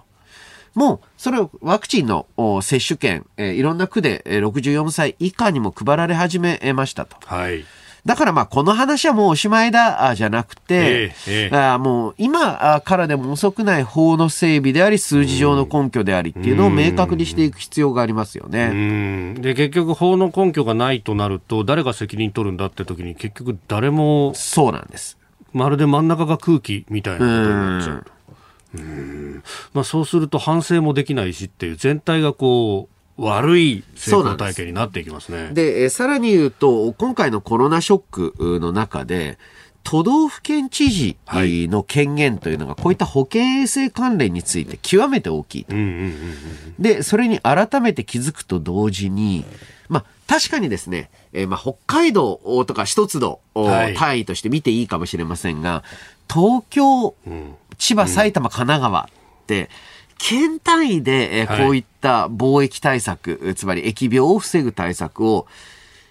[0.76, 2.26] うん、もう、それをワクチンの
[2.62, 7.18] 接種券、えー、いろんな区で64歳以下にも配られ始めましたと。
[7.26, 7.64] はい
[8.06, 19.34] だからまあこの話はもうおしまいだじゃなくて、ええあもう今からでも遅くない法の整備であり数字上の根拠でありっていうのを明確にしていく必要がありますよね。
[19.40, 25.18] で結局法の根拠がないとなると誰が責任取るんだって時に結局誰もそうなんです。
[25.54, 28.20] まるで真ん中が空気みたいなことになっちゃうと。
[28.76, 35.50] うんまあ、そうすると反省もできないしっていう全体がこう悪い成功体験になっていきますね。
[35.54, 39.38] でえさらに言うと、今回のコロナショックの中で、
[39.84, 45.74] 都道府県知事の権限というのが、こういった保健衛生関連について極めて大きいと。
[46.80, 49.46] で、それに改めて気づくと同時に、
[49.88, 55.84] まあ、確かにですね、えー、まあ、北海道とか一つの、はい、単位として見ていいかもしれませんが、
[56.32, 57.16] 東京、
[57.80, 59.70] 千葉、埼玉、神奈川って、
[60.20, 65.48] 県単位で、えー、こういった貿易対策、はい、つまり疫病を防ぐ対策を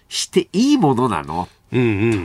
[0.09, 1.47] していいものなの？
[1.71, 2.15] うんうんうんうんう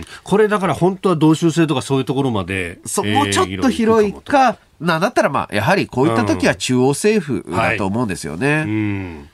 [0.00, 2.78] んこれだから本当は同州制とかそういうところまで。
[2.84, 8.56] そこもちょっと広いか、なんだったらまあ、やはりこういった時は中央政府だと思うんですよね。
[8.56, 9.28] はい、うん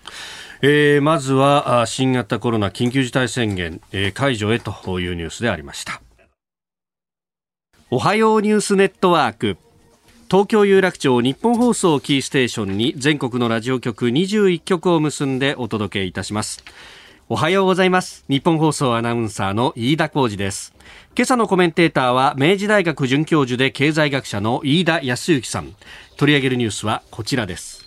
[0.62, 6.00] えー、まずは新型コロナ緊急事態宣言、えー、解除へというニュースでありました。
[7.90, 9.56] おはようニュースネットワーク。
[10.30, 16.62] 東京有楽町日本放送キーステーションに全国のラジオ局21局を結んでお届けいたします。
[17.28, 18.24] おはようございます。
[18.28, 20.72] 日本放送アナウンサーの飯田浩二です。
[21.16, 25.74] 今朝のコメンテーターは明治大学准教授で経済学者の飯田康之さん。
[26.16, 27.84] 取り上げるニュースはこちらです。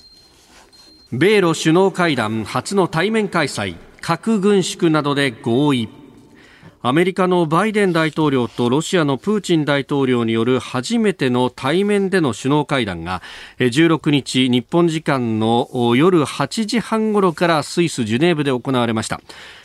[1.13, 3.77] 米ロ首脳会談初の対面開催。
[4.01, 5.87] 核軍縮などで合意。
[6.85, 13.21] アメリカのバイデン大統領とロシアのプーチン大統領による初めての対面での首脳会談が
[13.57, 19.21] 16日日本時間の夜8時半ごろからスイス・ジュネーブで行われました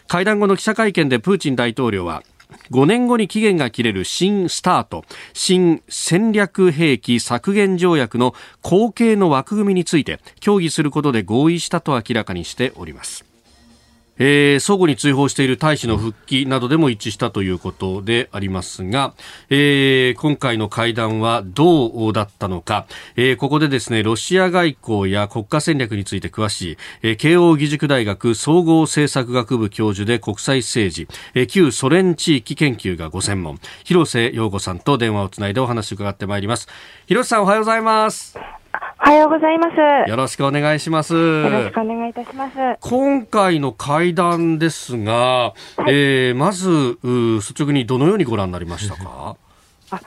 [0.07, 2.23] 会談後の記者会見でプーチン大統領は
[2.71, 13.28] 5年後に期限が切れる新スタート、新戦略兵器削減条約の後継の枠組みについて協議することで合意したと明らかにしております。
[14.19, 19.15] えー、相互に追放している大使の復帰などでも一致したということでありますが、
[19.51, 36.69] えー、今回の会談はどうだったのか、えー、ここでですね、ロシア外交や国家戦略について詳しい、えー、慶応義塾大学総合政策学部教授で国際政治、えー、旧ソ連地域研究がご専門、広瀬陽子さんと電話をつないでお話を伺ってまいります。
[37.07, 38.58] 広瀬さんおはようございます。
[39.09, 40.11] おはようございます。
[40.11, 41.14] よろしくお願いします。
[41.14, 42.57] よろしくお願いいたします。
[42.83, 46.99] 今回の会談ですが、はい、えー、まず、
[47.38, 49.37] 率直にどのようにご覧になりましたか？
[49.92, 50.01] あ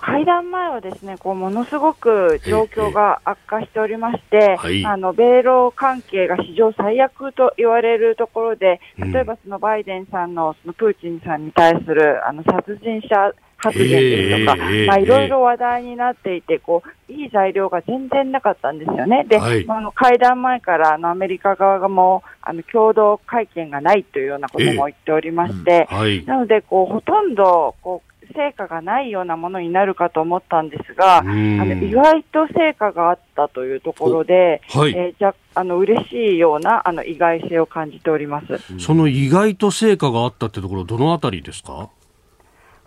[0.00, 13.32] 会談前はですね、こうものすごく状況が悪化しておりまして、はい、あの米ロ関係が史上最悪と言われるところで、例えばそのバイデンさんのそのプーチンさんに対するあの殺人者
[13.62, 19.24] 発言ですとか、えー、まあいろいろ話題になっていて、こういい材料が全然なかったんですよね。
[19.28, 38.78] で、はい、まあ、あの会談前からあのアメリカ側がもあの共同会見がないというようなことも言っておりまして、えーはい、なのでこうほとんどこう成果がないようなものになるかと思ったんですが、あの意外と成果があったというところで、はい、えー、じゃあの嬉しいようなあの意外性を感じております。
[38.78, 41.90] その意外と成果があったってところ、どのあたりですか？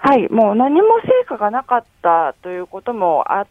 [0.05, 3.47] はい、もう何も成果がなかったということもあっ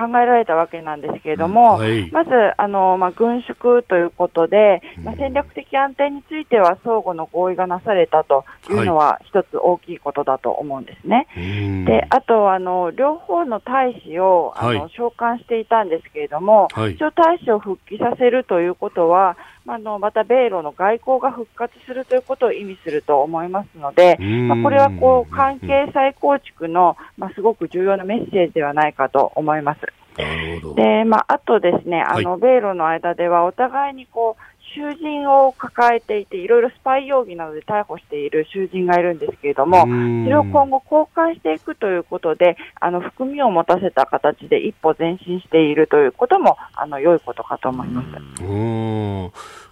[0.00, 11.26] 考えられたわけなんですけれども、はい、まず、あの、まあ、軍縮ということで、まあ、戦略的安定については相互の合意がなされたというのは一つ大きいことだと思うんですね。
[11.28, 29.80] はい、で、あと、あの、両方の大使を、あの、召喚していたんですけれども、一応大使を復帰させるということは、あのまた米ロの外交が復活するということを意味すると思いますので、まあ、これはこう関係再構築の、まあ、すごく重要なメッセージではないかと思います。
[30.74, 48.08] で、まあ、あとですね、あの、米ロの間ではお互いにこう、囚人を抱えていて、いろいろスパイ容疑などで逮捕している囚人がいるんですけれども、それを今後交換していくということで、あの、含みを持たせた形で一歩前進しているということも、あの、良いことかと思います。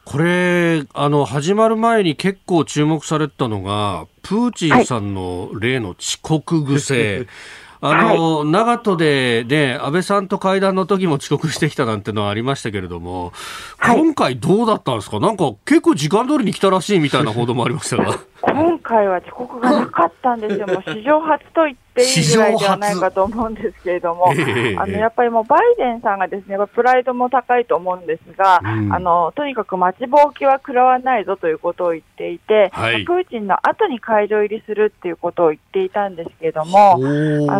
[0.05, 7.19] これ、あの、始まる前に結構注目されたのが、プーチンさんの例の遅刻癖。
[7.19, 7.27] は い
[7.81, 13.33] あの、はい、長門でね、安倍さんと会談の時も遅刻してきたなんてのはありましたけれども、
[13.77, 15.21] はい、今回どうだったんですか？
[15.21, 18.19] なんか結構時間通りに来たらしいみたいな報道もありましたが。
[18.41, 20.67] 今回は遅刻がなかったんですよ。
[20.67, 36.99] もう史上初と言っていいぐらいではないかと思うんですけれども、えー、あの、やっぱりもうバイデンさんがですね、プライドも高いと思うんですが、うん、あの、とにかく待ちぼうきは食らわないぞということを言っていて、はい、プーチンの後に会場入りするっていうことを言っていたんですけれども、あ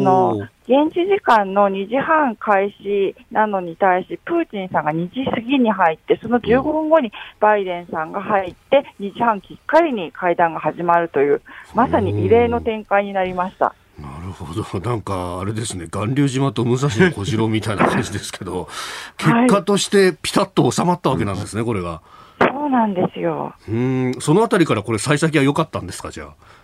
[0.01, 11.41] の、現地時間の2時半開始なのに対し、プーチンさんが2時過ぎに入って、その15分後にバイデンさんが入って、2時半きっかりに会談が始まるという、
[11.75, 13.75] まさに異例の展開になりました。
[13.99, 14.63] なるほど。
[14.87, 18.69] なんか、あれですね、巌流島と武蔵の小次郎みたいな感じですけど、
[19.17, 22.03] 結果としてピタッと収まったわけなんですね、これが。
[22.41, 23.55] そうなんですよ。
[23.69, 26.59] うん、そのあたりからこれ、幸先は良かったんですか、じゃあ？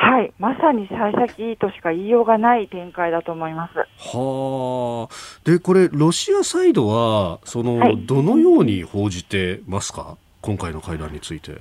[0.00, 3.74] はい、まさに幸先としか言いようがない展開だと思います。
[4.16, 5.14] はあ。
[5.44, 10.16] で、これ、ロシアサイドは、その、はい、どのように報じてますか？
[10.40, 11.56] 今回の会談について。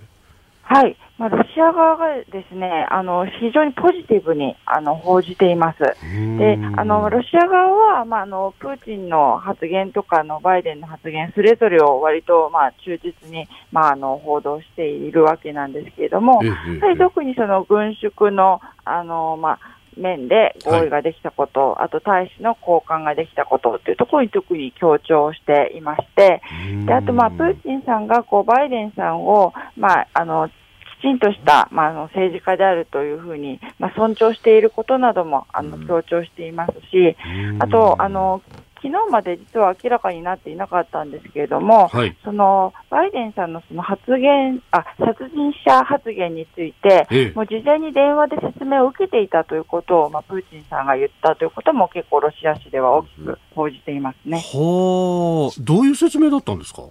[0.70, 0.98] はい。
[1.18, 5.80] まあ、ロシア側がですね、あの、非常にポジティブに、あの、報じています。
[5.80, 19.60] で、あの、ロシア側は、まあ、あの、プーチンの発言とかのバイデンの発言、それぞれを割と、まあ、忠実に、まあ、あの、報道しているわけなんですけれども、やはり特にその軍縮の、あの、まあ、
[19.98, 26.42] 面で合意ができたこと、はい、あと大使の交換ができたことというところに特に強調していまして、
[26.86, 30.50] であと、まあ、プーチンさんがこうバイデンさんを、まあ、あの
[31.00, 37.16] きちんとした、まあ、あの政治家であるというふうに、まあ、尊重していることなどもあの強調していますし、
[37.60, 38.42] あとあの
[38.82, 54.38] 昨日まで実は明らかになっていなかったんですけれども、はい、そのバイデンさんのその発言あ殺人者発言について、ええ、もう事前に電話で説明を受けていたということを、まあ、プーチンさんが言ったということも結構ロシア紙では大きく報じていますね。
[54.38, 56.84] はあ、どういう説明だったんですか？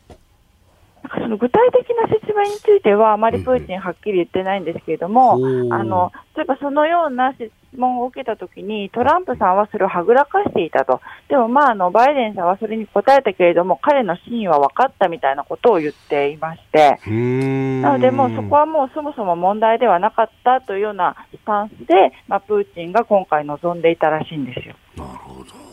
[1.14, 5.34] その具体的な説明については、あまりプーチンはっきり言ってないんですけれども、
[5.70, 23.76] あの例えばそのような質問を受けたときに、トランプさんはそれをはぐらかしていたと、でも、まあ、あのバイデンさんはそれに答えたけれども、彼の真意は分かったみたいなことを言っていまして、なので、もうそこはもうそもそも問題ではなかったというようなスタンスで、まあ、プーチンが今回望ん。
[23.86, 24.74] でいたらしいんですよ。
[24.96, 25.66] なるほど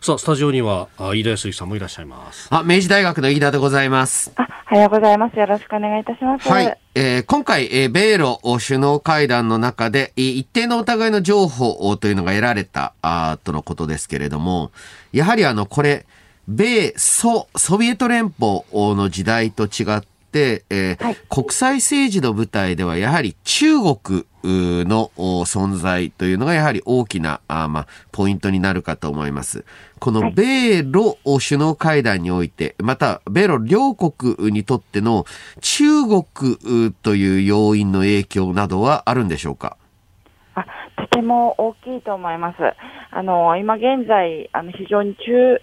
[0.00, 2.48] さあ、スタジオには飯田康之さんもいらっしゃいます。
[2.50, 4.32] あ、明治大学の飯田でございます。
[4.34, 5.38] あ、おはようございます。
[5.38, 6.48] よろしくお願いいたします。
[6.48, 6.78] はい。
[6.94, 14.72] えー、今回、えー、米ロ首脳会談の中で、一定のお互いの情報というのが得られた、あとのことですけれども、
[15.12, 16.04] やはりあの、これ、
[16.48, 29.64] 米ソ、ソビエト連邦の時代と違って、えーはい、国際政治の舞台ではやはり中国の存在というのがやはり大きなあ、まあ、ポイントになるかと思います。
[29.98, 35.24] この米ロ首脳会談において、また米ロ両国にとっての
[35.60, 39.76] 中国という要因の影響などはあるんでしょうか？
[40.54, 40.64] あ
[40.96, 42.56] とても大きいと思います。
[43.10, 45.60] あの今現在あの非常に中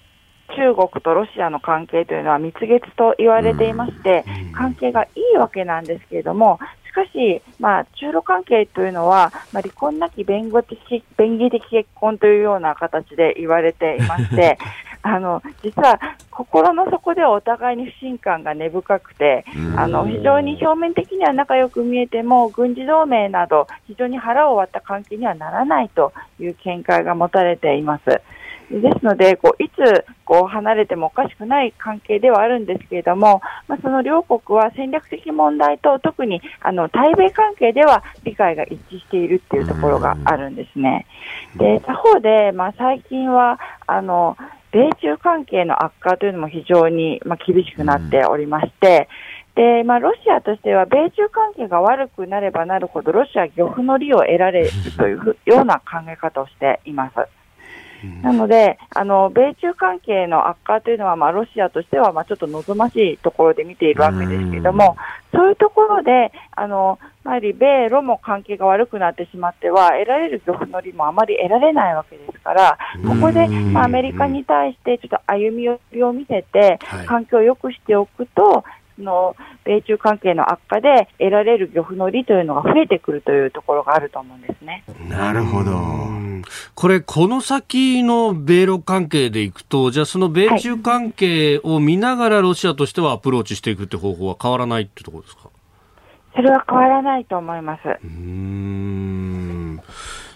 [0.56, 10.78] 中国とロシアの関係というのは蜜月と言われていまして、関係がいいわけなんですけれども、しかし、まあ、中ロ関係というのは、まあ、離婚なき弁護的
[11.18, 14.60] 便宜的結婚というような形で言われていまして、
[15.02, 16.00] あの実は
[16.30, 19.44] 心の底ではお互いに不信感が根深くて、
[19.76, 28.22] あの非常に表面的には仲良く見えても、軍事同盟など、非常に腹を割った関係にはならないという見解が持たれています。
[28.70, 41.06] ですので、こういつこう離れてもおかしくない関係ではあるんですけれども、まあ、その両国は戦略的問題と特にあの対米関係では理解が一致しているっていうところがあるんですね。
[41.58, 44.38] で他方で、まあ、最近はあの
[44.72, 49.08] 米中関係の悪化というのも非常に、まあ、厳しくなっておりまして、
[49.56, 57.43] で、まあ、ロシアとしては、米中関係が悪くなればなるほど、ロシア漁夫の利を得られるというような考え方をしています。
[58.22, 64.98] なので、あの米中関係の悪化というのは、まあ、ロシアとしてはまあちょっと望ましいところで見ているわけですけれども、
[65.34, 72.78] そういうところで、あのやはり米ロも関係が悪くなってしまっては、得られる漁夫の利もあまり得られないわけですから、
[73.08, 84.84] ここで、まあ、アメリカに対してちょっと歩み寄りを見せて、環境を良くしておくと、その米中関係の悪化で得られる漁夫の利というのが増えてくるというところがあると思うんですね。
[85.10, 85.72] なるほど。
[86.76, 95.50] これ、この先の米ロ関係でいくと、じゃあその米中関係を見ながらロシアとしてはアプローチしていくって方法は変わらないってところですか？
[96.36, 97.82] それは変わらないと思います。
[98.04, 99.80] うん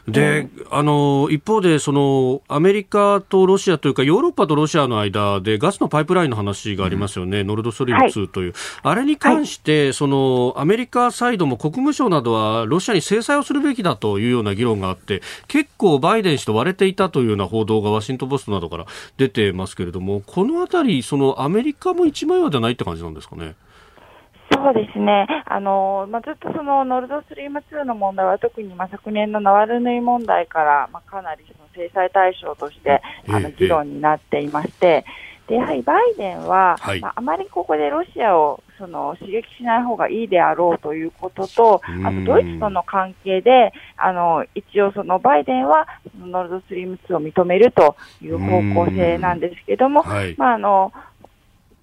[0.08, 8.54] で、あの、一方で、その、アメリカとロシアというか、ヨーロッパとロシアの間でガスのパイプラインの話がありますよね、うん、ノルドストリーム2という。
[8.84, 18.86] はい、あれに関して、はい、その、アメリカサイドも国務省などは、ロシアに制裁をするべきだというような議論があって、結構バイデン氏と割れていたというような報道がワシントンポストなどから
[19.18, 23.56] 出てますけれども、このあたり、その、アメリカも一枚岩ではないって感じなんですかね？
[24.64, 35.06] そうですね、あのまあ、ずっとそのノルドストリーム2の問題は、特にまあ昨年のナワルヌイ問題から、まあ、かなりその制裁対象として、あの議論になっていまして、
[35.48, 45.88] でやはりバイデンは、はい、まあ、あまりここでロシアをその刺激しない方がいいであろうということと、あとドイツとの関係で、あの一応、そのバイデンは
[46.20, 50.92] ノルドストリーム2を認めるという方向性なんですけれども、はい、まあ、あの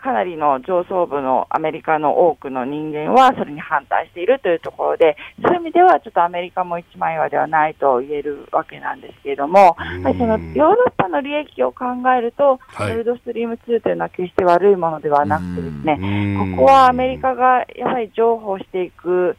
[0.05, 19.39] かなりの上層部のアメリカの多くの人間はそれに反対しているというところで、そういう意味ではちょっとアメリカも一枚岩ではないと言えるわけなんですけれども、そのヨーロッパの利益を考えると、はい、ノルドストリーム2というのは決して悪いものではなくてですね、ここはアメリカがやはり譲歩していく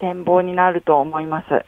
[0.00, 1.50] 展望になると思います。
[1.50, 1.64] なる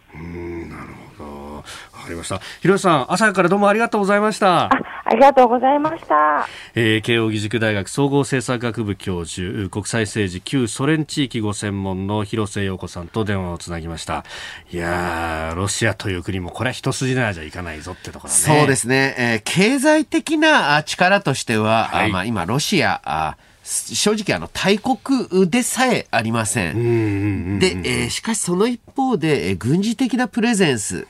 [1.16, 1.56] ほど。
[1.58, 1.68] わか
[2.08, 2.40] りました。
[2.60, 4.68] 広瀬さん、朝からどうもありがとうございました。
[5.08, 6.48] ありがとうございました。
[6.74, 14.24] えー、慶應義塾大学総合政策学部教授、国際政治旧ソ連地域ご専門の広瀬陽子さんと電話をつなぎました。
[14.72, 18.36] いやロシアという国もこれは一筋縄じゃいかないぞってところね。
[18.36, 19.14] そうですね。
[19.16, 23.36] えー、経済的な力としては、はい、まあ今ロシア、あ
[23.66, 27.58] 正直あの大国でさえありません。
[27.58, 31.08] で、えー、しかしその一方で、えー、軍事的なプレゼンス、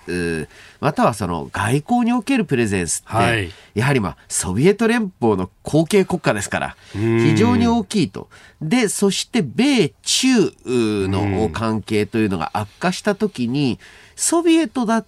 [0.80, 8.30] またはその外交におけるプレゼンスって、はい、やはりまあソビエト連邦の後継国家ですから、非常に大きいと。
[8.62, 10.28] で、そして米中
[10.64, 13.78] の関係というのが悪化したときに、
[14.14, 15.04] ソビエトだ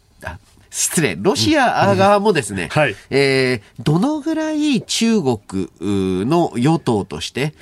[0.70, 5.38] 失礼、ロシア側もですね、うんはい、えー、どのぐらい中国
[5.80, 7.54] の与党として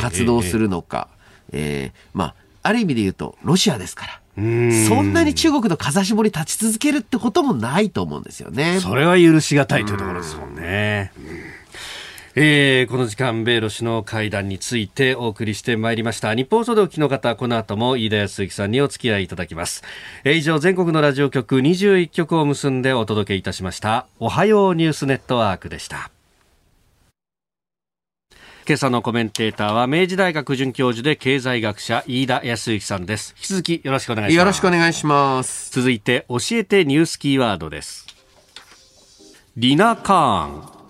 [0.00, 1.08] 活動するのか、
[1.52, 4.18] えー、えー、まあ、ある意味で言うと、ロシアですから。
[4.34, 8.80] そんなに中国の風絞り立ち続けるってこともないと思うんですよね。
[8.80, 11.12] それは許し難いというところですもんね。
[11.18, 11.51] うん
[12.34, 16.34] えー、この時間、米ロ首脳会談についてお送りしてまいりました。
[16.34, 19.82] 日本総動機の方、この後も飯田康之さんにお付き合いいただきます。
[20.24, 24.06] えー、以上、全国のラジオ局21局を結んでお届けいたしました。
[24.18, 26.10] おはようニュースネットワークでした。
[28.66, 33.34] 今朝のコメンテーターは明治大学准教授で経済学者飯田康之さんです。
[33.36, 34.38] 引き続きよろしくお願いします。
[34.38, 35.70] よろしくお願いします。
[35.70, 38.06] 続いて教えてニュースキーワードです。
[39.54, 40.81] リナカーン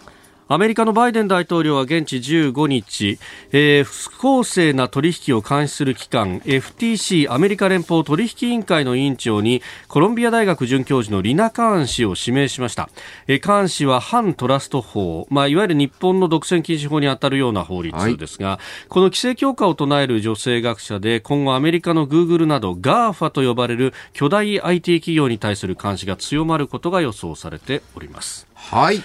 [0.48, 3.18] アメリカのバイデン大統領は現地15日、
[3.52, 12.90] えー、不公正な取引を監視する機関 FTC アメリカ連邦取引委員会の委員長にコロンビア大学准教授のリナ・カーン氏を指名しました、
[13.28, 28.46] えー、カーン氏は反トラスト法、まあ、いわゆる日本の独占禁止法に当たるような法律ですが、はい、この規制強化を唱える女性学者で今後アメリカのグーグルなど GAFA と呼ばれる巨大 IT 企業に対する監視が強まることが予想されております。
[28.54, 29.02] はい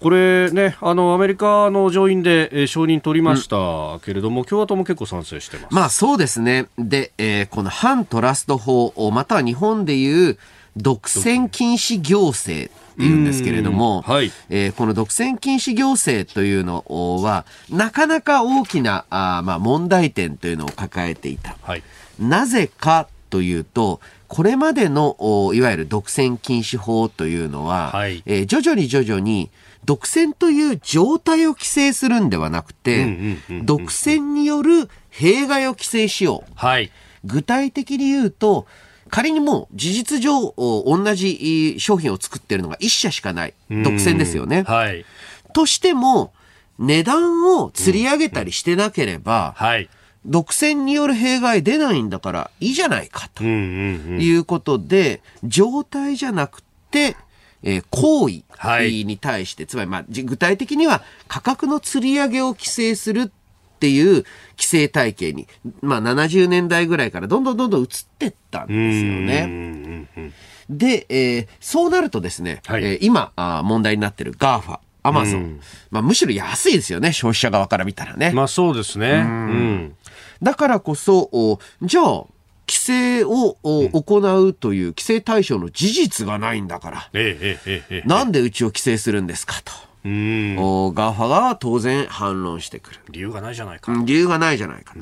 [0.00, 5.74] これね、あのアメリカの上院で、えー、承認取りましたけれども、うん、共和党も結構賛成してます。
[5.74, 6.66] まあそうですね。
[6.78, 10.38] で、えー、この反トラスト法、または日本でいう
[10.76, 16.84] 独占禁止行政っていうんですけれども、はい、えー、この独占禁止行政というの
[17.22, 21.56] は、なかなか大きなあ、まあ、問題点というのを抱えていた。
[21.62, 21.82] はい、
[22.20, 25.16] なぜかというと、これまでの
[25.54, 29.50] いわゆる独占禁止法というのは、はい、えー、徐々に徐々に
[29.88, 33.06] 独占という状態を規制するんではなくて、
[33.62, 36.52] 独占による弊害を規制しよう。
[36.56, 36.92] はい、
[37.24, 38.66] 具体的に言うと、
[39.08, 43.54] 仮にもう事実上同じ商品を作っているのが1社しかない。
[43.70, 44.64] 独占ですよね。
[44.64, 45.06] はい、
[45.54, 46.34] としても、
[46.78, 49.88] 値段を釣り上げたりしてなければ、うんはい、
[50.26, 57.16] 独占による弊害出ないんだからいいじゃないかということで、状態じゃなくて、
[57.62, 58.42] えー、行為
[59.04, 63.32] に対して、はい、つまり、まあ、具体的には価格の釣り上げを規制する
[63.78, 64.24] っていう
[64.56, 65.46] 規制体系に、
[65.80, 67.88] まあ、70年代ぐらいからどんどんどんどん移っ
[68.18, 70.08] ていったんですよね。
[70.68, 78.32] で、えー、そうなるとですね、はい、えー、今あ問題になってる GAFA、アマゾン、まあ、むしろ安いですよね、消費者側から見たらね。
[78.32, 79.12] まあそうですね。
[79.12, 79.96] うん、
[80.42, 82.24] だからこそ、じゃあ、
[82.68, 87.10] 規制を行うという規制対象の事実がないんだから、
[88.04, 89.72] なんでうちを規制するんですかと。
[90.04, 93.00] お GAFA が当然反論してくる。
[93.10, 93.92] 理由がないじゃないか。
[94.04, 95.00] 理由がないじゃないかと。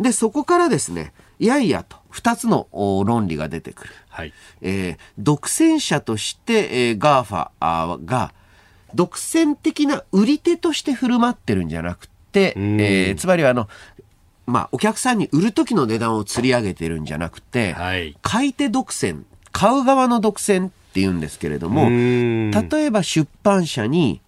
[0.00, 3.94] で、そこからですね、いやいやと、二つの論理が出てくる。
[4.08, 4.32] はい。
[4.62, 8.32] えー、独占者として、えー、 GAFA が、
[8.94, 13.68] 独占的な売り手として振る舞ってるんじゃなくて、えー、つまりはあの、
[14.46, 24.20] まあ、お客さんに売る時の値段を釣り上げてるんじゃなくて、はい、買い手独占、買う側の独占って言うんですけれども、例えば出版社に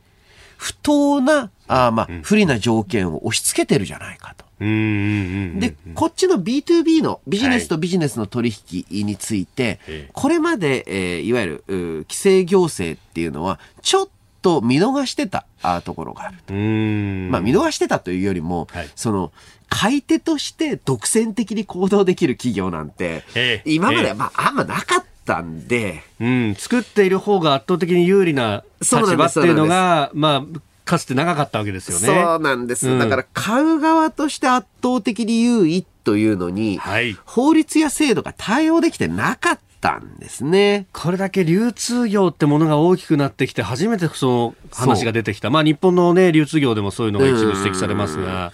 [0.56, 4.44] 不当な、あまあ、不利な条件を押し付けてるじゃないかと。
[4.60, 8.52] で、こっちの B2B のビジネスとビジネスの取
[8.90, 14.08] 引について、はい、これまで、えー、いわゆる規制行政っていうのは、ちょっ
[14.49, 15.44] と見逃してた
[15.84, 16.55] ところがあると。
[16.55, 19.30] まあ見逃してたというよりも、はい、その
[19.68, 23.24] 買い手として独占的に行動できる企業なんて、
[23.66, 32.07] 今まではまああんまなかったんで、うん、作っている方が圧倒的に有利な立場っていうのが、まあ、かつて長かったわけですよね。
[32.07, 32.88] そうなんです。
[32.88, 40.87] うん、だから買う側として圧倒的に優位というのに、はい、法律や制度が対応できてなかったんですね。
[40.93, 45.51] これだけ流通業ってものが大きくなってきて、初めてその話が出てきた。
[45.51, 48.53] まあ日本のね、流通業でもそういうのが一部指摘されますが、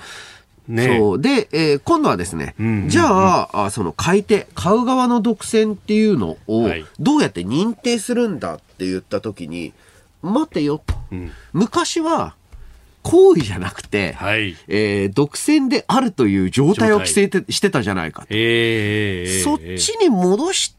[0.68, 1.20] ね、そう。
[1.20, 6.68] で、えー、今度はですね、うんうんうん、じゃああその買い手買う側の独占っていうのを
[6.99, 9.72] どうやって認定するんだって言った時に、
[10.22, 12.35] 待てよと、うん、昔は
[13.03, 20.75] 行為じゃなくて、はい、えー、独占であるという状態を規制してたじゃないかと、えー、そっちに戻し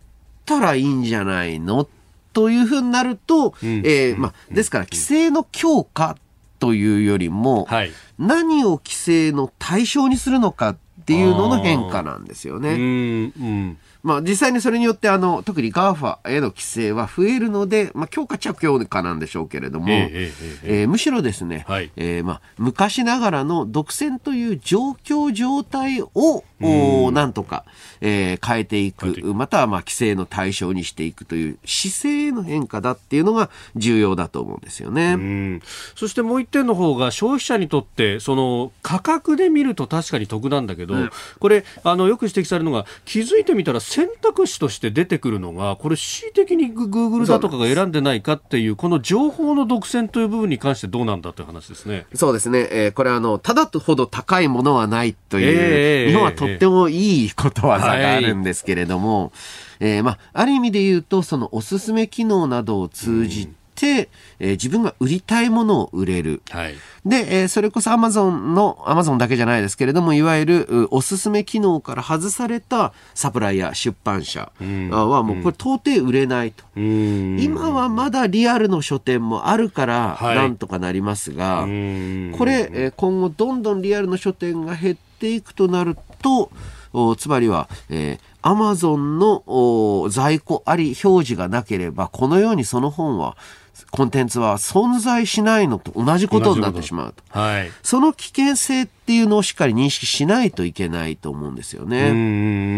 [0.45, 1.87] たらいいんじゃないの？
[2.33, 6.17] というふうになると、うん、えー、まあ、ですから規制の強化
[6.59, 12.73] というよりも、はい、何を規制の対象にするのかっていうのの変化なんですよね。
[12.73, 12.79] うん。
[12.79, 27.65] うんまあ、実際にそれによってあの特に GAFA への規制は増えるので、まあ、強化着強化なんでしょうけれども、えーえー、むしろですね、はい、えー、まあ、昔ながらの独占という状況状態を、うん、なんとか、
[27.99, 29.33] えー、変えていく。
[29.33, 35.13] またはまあ規制の対象にしていくという姿勢の変化だっていうのが重要だと思うんですよね。
[35.13, 35.61] うん。
[35.95, 52.05] そしてもう一点の方が消費者にとってその価格で見ると確かに得なんだけど、うん、これあのよく指摘されるのが気づいてみたら選択肢として出てくるのが、これ、恣意的にグーグルだとかが選んでないかっていう、この情報の独占という部分に関してどうなんだという話ですね。
[52.13, 52.67] そうですね。
[52.71, 59.31] えー、これあの、ただほど高いものはないという、えー、日本はとってもいいことわざがあるんですけれども、はい、
[59.79, 64.09] えー、まあ、ある意味で言うと、そのおすすめ機能などを通じて、て、
[64.39, 66.41] えー、自分が売りたいものを売れる。
[66.49, 76.63] はい、で、えー、それこそアマゾンの、アマゾンだけじゃないですけれども、いわゆるおすすめ機能から外されたサプライヤー、出版社はもうこれ到底売れないと。
[76.75, 81.67] 今はまだリアルの書店もあるからなんとかなりますが、はい、
[82.37, 86.49] これ、えー、今後どんどんリアルの書店が減っていくとなると、
[87.17, 93.35] つまりは、えー、アマゾンの在庫あり表示がなければ、このようにその本は、
[93.91, 97.39] コンテンツは存在しないのと同じことになってしまうと。
[97.39, 97.71] はい。
[97.83, 102.09] その危険性っていうのをしっかり認識しないといけないと思うんですよね。
[102.09, 102.13] う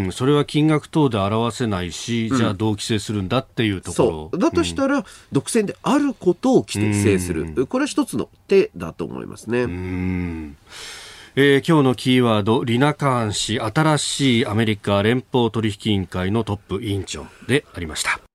[0.09, 0.11] ん。
[0.11, 4.09] それは金額等で表せないし、じゃあどう規制するんだっていうところ。
[4.09, 4.39] そう。
[4.39, 7.67] だとしたら、独占であることを規制する。
[7.67, 9.63] これは一つの手だと思いますね。
[9.63, 10.57] うん。
[11.39, 18.26] えー、今日のキーワード、リナ・カーン氏、新しいアメリカ連邦取引委員会のトップ委員長でありました。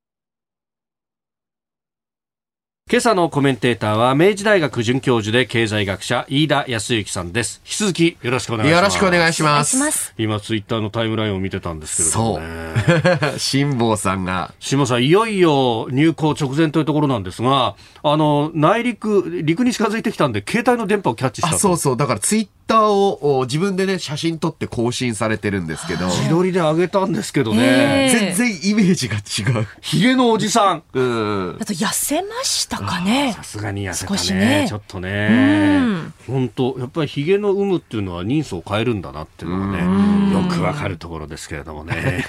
[2.91, 7.63] 今朝のコメンテーターは明治大学准教授で経済学者飯田康之さんです。
[7.65, 8.81] 引き続きよろしくお願いします。
[8.81, 10.15] よろしくお願いします。
[10.19, 12.75] 今ツイッターのタイムラインを見てたんですけれどもね。
[13.23, 13.39] そう。
[13.39, 14.53] 辛坊さんが。
[14.59, 21.97] 辛坊さん、いよいよ入港直前というところなんですが、あの、内陸、陸に近づいてきたんで、携帯の電波をキャッチしたそうそう。
[21.97, 26.07] だからツイッターを自分でね、写真撮って更新されてるんですけど。
[26.07, 28.11] 自撮りで上げたんですけどね。
[28.13, 29.67] 全然イメージが違う。
[29.81, 30.83] ヒゲのおじさん。
[30.93, 31.57] うん。
[31.61, 33.33] あと痩せましたかね。
[33.35, 34.19] さすがに痩せたね。
[34.19, 34.67] 少しね。
[34.69, 35.83] ちょっとね。
[36.27, 42.25] 本当やっぱりヒゲの有無っていうのは人相を変えるんだなっていうのがね、よくわかるところですけれどもね。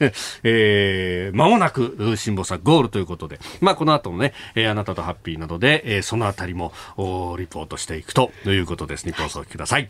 [0.42, 9.04] えー、間もなく、辛坊さんゴールということで、まあこの後もね、えー、あなたとハッピーなどで、えー、そのあたりもおリポートしていくということです。
[9.04, 9.77] 日本放送ください。
[9.78, 9.88] い。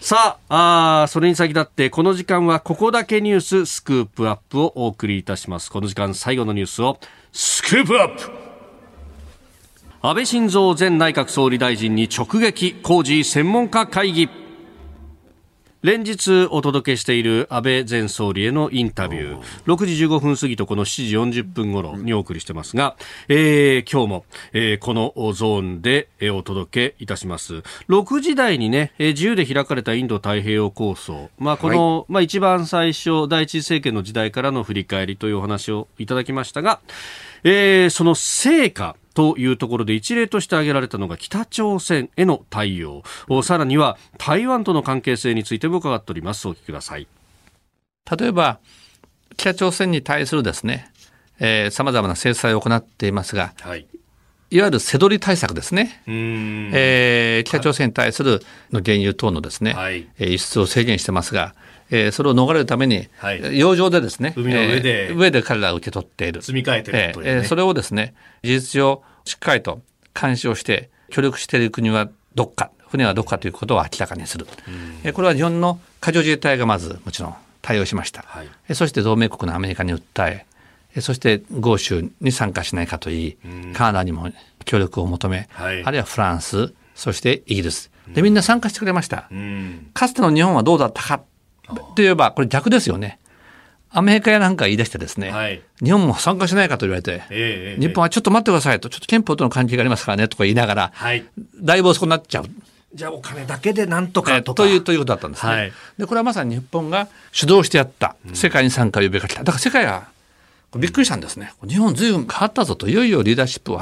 [0.00, 5.70] さああ、それに先立って、この時間はここだけニューススクープアップをお送りいたします。
[5.70, 6.98] この時間最後のニュースを
[7.32, 8.30] スクープアップ。
[10.02, 14.45] 安倍晋三前内閣総理大臣に直撃工事専門家会議。
[15.82, 19.40] 連日お届けしている安倍前総理へのインタビュー。
[19.66, 22.96] 6時15分過ぎとこの7時40分頃にお送りしてますが、
[23.28, 27.62] えー、今日も、えー、このゾーンで、えー、お届けいたします。
[27.88, 36.80] 6時台にね、えー、自由で開かれたインド太平洋構想、まあ、この、はい、まあ、一番最初第一次政権の時代からの振り返りというお話をいただきましたが、
[37.44, 43.02] えー、その成果というところで一例として挙げられたのが北朝鮮への対応。
[43.42, 46.46] さらには台湾との関係性についても伺っております。
[46.46, 47.08] お聞きください。
[48.18, 48.60] 例えば
[49.38, 50.92] 北朝鮮に対するですね
[51.70, 53.86] さまざまな制裁を行っていますが、はい、
[54.50, 61.54] いわゆるせどり対策ですね、えー、北朝鮮に対するの原油等のですね、はい、輸出を制限してますが、
[61.90, 66.42] えー、それを逃れるために、はい、洋上でですね、海の上で、えー、上で彼らが受け取っている。
[66.42, 69.80] 積み替えてるという、ね、えー、それをですね、事実上、しっかりと
[70.20, 74.46] 監視をして、協力している国はどっか、船はどっかということを明らかにする。
[75.04, 78.24] えー、これは日本の海上自衛隊がまずもちろん対応しました。
[78.26, 80.46] はい、えそして同盟国のアメリカに訴え、
[80.94, 83.36] えそして豪州に参加しないかといい、
[83.74, 84.30] カナダにも
[84.64, 87.90] 協力を求め、はい、あるいはフランス、そしてイギリス。
[88.08, 89.28] で、みんな参加してくれました。
[89.94, 91.22] かつての日本はどうだったか
[91.94, 93.18] といえば、これ逆ですよね。
[93.90, 101.24] アメリカやなんか言い出してですね、はい、日本も参加しないかと言われて、えー、日本はちょっと待ってくださいと、ちょっと憲法との関係がありますからねとか言いながら、はい、
[101.56, 102.46] だいぶ遅くなっちゃう。
[102.94, 109.44] じゃあお金だけでなんとかとか、というということだったんですね、はい、でこれはまさに日本が主導してやった世界に参加を呼びかけた。
[109.44, 110.08] だから世界は
[110.76, 111.52] びっくりしたんですね。
[111.66, 113.80] 日本ずいぶん変わったぞといよいよリーダーシップを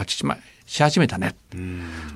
[0.67, 1.35] し始めたね。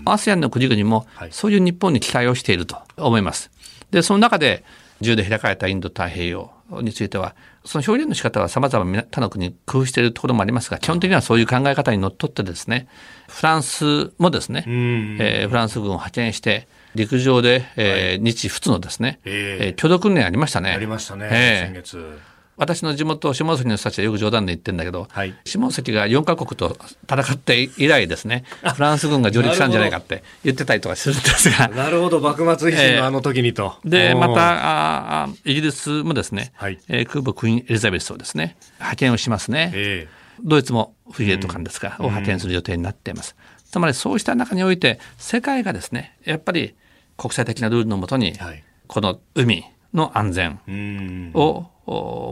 [0.05, 3.51] ASEAN の国々もそういう日本に期待をしていると思います。
[3.91, 4.62] でその中で
[5.01, 6.51] 自由で開かれたインド太平洋
[6.82, 7.34] については、
[7.64, 12.88] その表現の仕方は様々他の国に工夫しているところもありますが、基本的にはそういう考え方にのっとってですね、
[13.28, 20.70] フランスもですね、えー、フランス軍を派遣して、陸上で、えー、日仏のですね、えー、共同訓練ありましたね。
[20.72, 22.18] ありましたね、えー、先月。
[22.59, 26.77] 私の地元下関の人たちはよく冗談で言ってるんだけど、はい、下関が4カ国と
[27.11, 28.45] 戦って以来ですね
[28.75, 31.69] フランス軍が上陸したんじゃないかって言ってたりとかするんですが。
[31.75, 36.79] なるほど幕末維新のあの時にと、えー、でまたあイギリスもですね、はい。
[36.89, 46.75] えー、空母クイーンエリザベスをですね派遣をしますね、えー、ドイツもフリエット艦ですか、うん、を派遣する予定になっています、うん、つまりそうした中において世界がですねやっぱり
[47.17, 51.67] 国際的なルールのもとに、はい、この海の安全を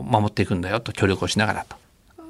[0.05, 1.75] 守っていくんだよと協力をしながらと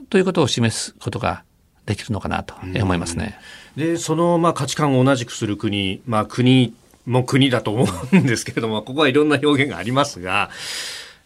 [0.09, 1.43] ということを示すことが
[1.85, 3.39] できるのかなと思いますね。
[3.75, 6.73] でそのまあ価値観を同じくする国、まあ、国
[7.05, 10.49] も国だと思うんですけれども ここはいろんな表現がありますが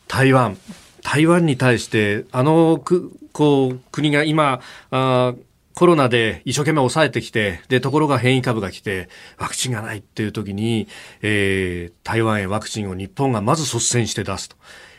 [0.08, 0.58] 台湾
[1.02, 5.34] 台湾に対してあのくこう国が今あ
[5.74, 10.88] コロナで一生懸命抑えてきて、で、ところが変異株が来て、ワクチンがないっていう時に、
[11.22, 14.58] えー、台湾へワクチンを日本がまず率先して出すと。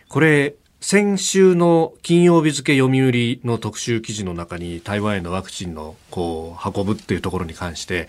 [0.09, 8.09] これ、先週の金曜日付読売の特集記事の中に台湾へのワクチンのこう運ぶっていうところに関して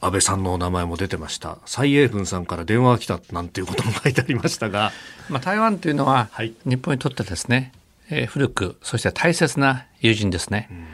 [0.00, 1.58] 安倍さんのお名前も出てました。
[1.66, 4.90] 蔡英文さんから電話が来たなんていうことも書いてありましたが、
[5.28, 6.28] まあ、台湾というのは、
[6.66, 7.72] 日本にとってですね、
[8.10, 10.86] えー、古くそして大切な友人ですね、うん、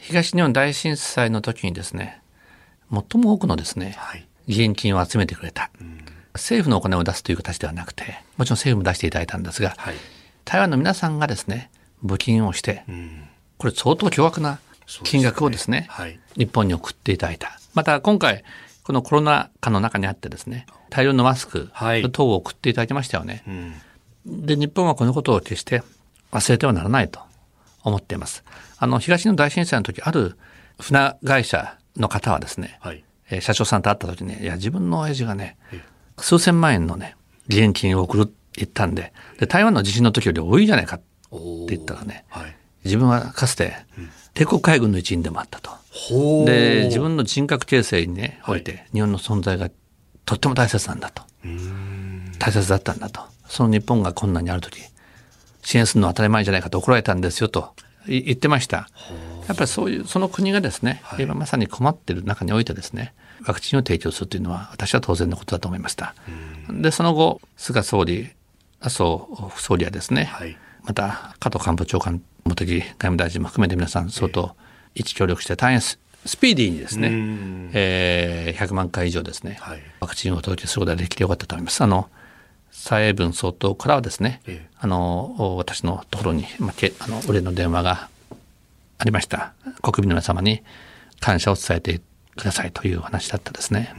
[0.00, 2.22] 東日本大震災の時にですね
[2.92, 5.98] 最も多くのですね、はい、義援金を集めてくれた、うん、
[6.34, 9.94] 政府のお金を出すという形ではなくてもちろん政府も出していただいたんですが、はい、
[10.50, 11.70] 台湾の皆さんがですね
[12.04, 14.58] 募金をして、うん、これ相当巨額な
[15.04, 17.60] 金額をですね、ねはい、日本に送っていただいた。
[17.72, 18.42] また今回、
[18.82, 21.70] このコロナ禍の中にあってですね、大量のマスク
[22.10, 23.44] 等を送っていただきましたよね。
[23.46, 23.56] はい
[24.26, 25.84] うん、で、日本はこのことを決して
[26.32, 27.20] 忘れてはならないと
[27.84, 28.42] 思っています。
[28.76, 30.36] あの、東日本大震災の時、ある
[30.80, 35.56] 船会社の方はですね、はい、え社長さんと会った時に、いや、自分の親父がね、
[36.16, 37.14] 数千万円のね、
[37.48, 41.04] 義援金を送るって言ったんで、で、台湾の地震の時より多いじゃないかって
[41.68, 43.74] 言ったらね、はい、自分はかつて、
[44.34, 45.70] 帝国海軍の一員でもあったと。
[46.46, 49.70] で自分の人格形成にねおいて、日本の存在が
[50.24, 51.22] とっても大切なんだと。
[52.38, 53.20] 大切だったんだと。
[53.48, 54.80] その日本が困難にある時
[55.62, 57.74] 支援するのは当たり前じゃないかと怒られたんですよと
[58.06, 58.88] 言ってました。
[59.48, 63.12] やっぱりそういうその国がですね、今まさに困っている中においてですね
[63.44, 66.14] ワクチンを提供するというのは私は当然のことだと思いました。
[66.70, 68.30] でその後菅総理
[68.80, 69.18] 麻生
[69.48, 75.98] 副総理はですね、はい、また加藤官房長官茂木外務大臣も含めて皆さん相当、えー一協力して大変ス
[76.38, 77.10] ピーディーにですね、
[77.72, 81.82] えー、100万回以上ですね、はい、ワクチンをお届けすることができてよかったと思います。
[81.82, 82.08] あの
[82.72, 88.08] 蔡英文総統からはですね、ええ、あの私のところに、まあ、けあのお礼の電話が
[88.98, 89.54] ありました。
[89.82, 90.62] 国民の皆様に
[91.20, 92.00] 感謝を伝えて
[92.36, 93.94] くださいという話だったですね。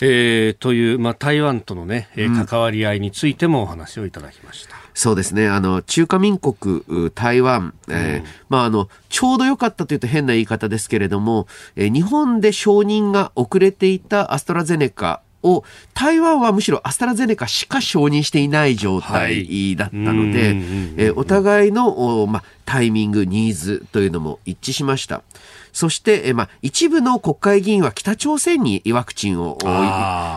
[0.00, 4.76] えー、という、まあ、台湾とのね、えー、関わり合いについてもお話をいただきました。
[4.94, 5.48] そうですね。
[5.48, 6.82] あの、中華民国、
[7.14, 20.52] 台湾、えー、うん、まあ、あの、ちょうど良かったというと変な言い方ですけれども、えー、日本で承認が遅れていたアストラゼネカを台湾はむしろアストラゼネカしか承認していない状態だったので、はい、
[20.96, 25.22] えー、お互いの、まあ、タイミング、ニーズというのも一致しました。
[25.74, 29.58] そして、えまあ、一部の国会議員は北朝鮮にワクチンを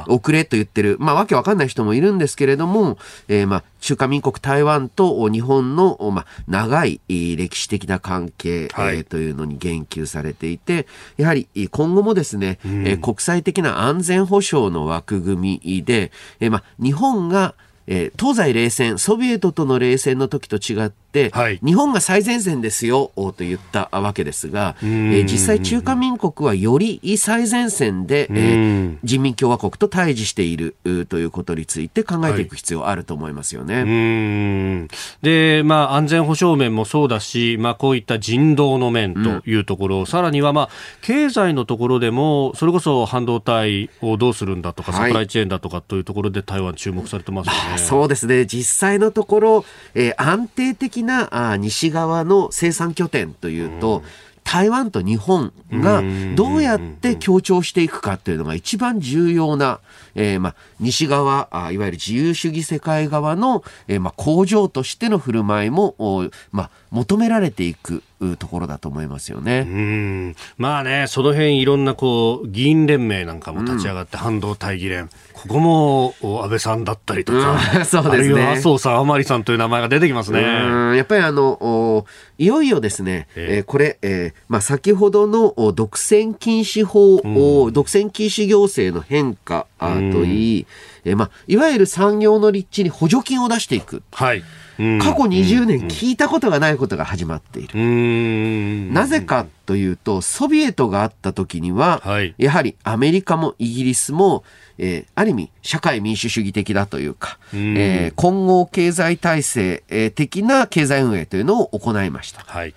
[0.08, 17.54] 送れと言ってる、まあ、わけわかんない人もいるんですけれども、えー、まあ、中華民国台湾と日本の、まあ、長い歴史的な関係、はい、えー、というのに言及されていて、やはり今後もですね、うん、えー、国際的な安全保障の枠組みで、えー、まあ、日本が
[17.88, 30.76] えー、東西冷戦、ソビエトとの冷戦の時と違って、はい、日本が最前線ですよと言ったわけですが、えー、実際中華民国はより最前線で、えー、人民共和国と対峙している
[31.10, 33.76] ということについて考えていく必要あると思いますよね。
[33.76, 34.88] はい、
[35.22, 40.70] で、まあ、安全保障面もそうだし、まあ、こういった人道の面というところ、うん、さらには、まあ、
[41.02, 47.78] 経済のところでも、それこそ半導体をどうするんだとか、サプライチェーンだとかというところで台湾注目されてますよね。
[47.78, 48.46] そうですね。
[48.46, 49.66] 実際のところ、
[49.96, 54.04] えー、安定的なあ西側の生産拠点というと、うん。
[54.48, 56.02] 台湾と日本が
[56.36, 59.82] どうやって協調していくかっていうのが一番重要な、
[60.16, 68.04] えー、まあ、西側あ、いわゆる自由主義世界側の、えー、まあ、工場としての振る舞いも、まあ、求められていく
[68.38, 69.66] ところだと思いますよね。
[69.68, 70.36] うん。
[70.58, 80.42] まあね、その辺いろんなこう議員連盟なんかも立ち上がって、半導体議連、ここも安倍さんだったりとか、うん、 そうですね、あるいは麻生さん、甘利さんという名前が出てきますね。
[80.42, 82.06] やっぱりあの
[82.38, 90.68] いよいよですね、えー、これ、えーまあ、先ほどの独占禁止法、うん、独占禁止行政の変化といい、
[91.06, 94.04] えーまあ、いわゆる産業の立地に補助金を出していく。
[94.12, 94.44] はい
[94.78, 98.94] 過去20年聞いたことがないことが始まっている。
[98.94, 104.44] なぜかというと、ソビエトがあった時には、はい、やはりアメリカもイギリスも、
[104.78, 112.44] えー、ある意味、社会民主主義的だというか、えー、混合経済体制、えー、的な経済運営というのを行いました。
[112.46, 112.76] はい、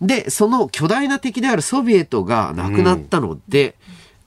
[0.00, 3.74] で、その巨大な敵であるソビエトがなくなったので、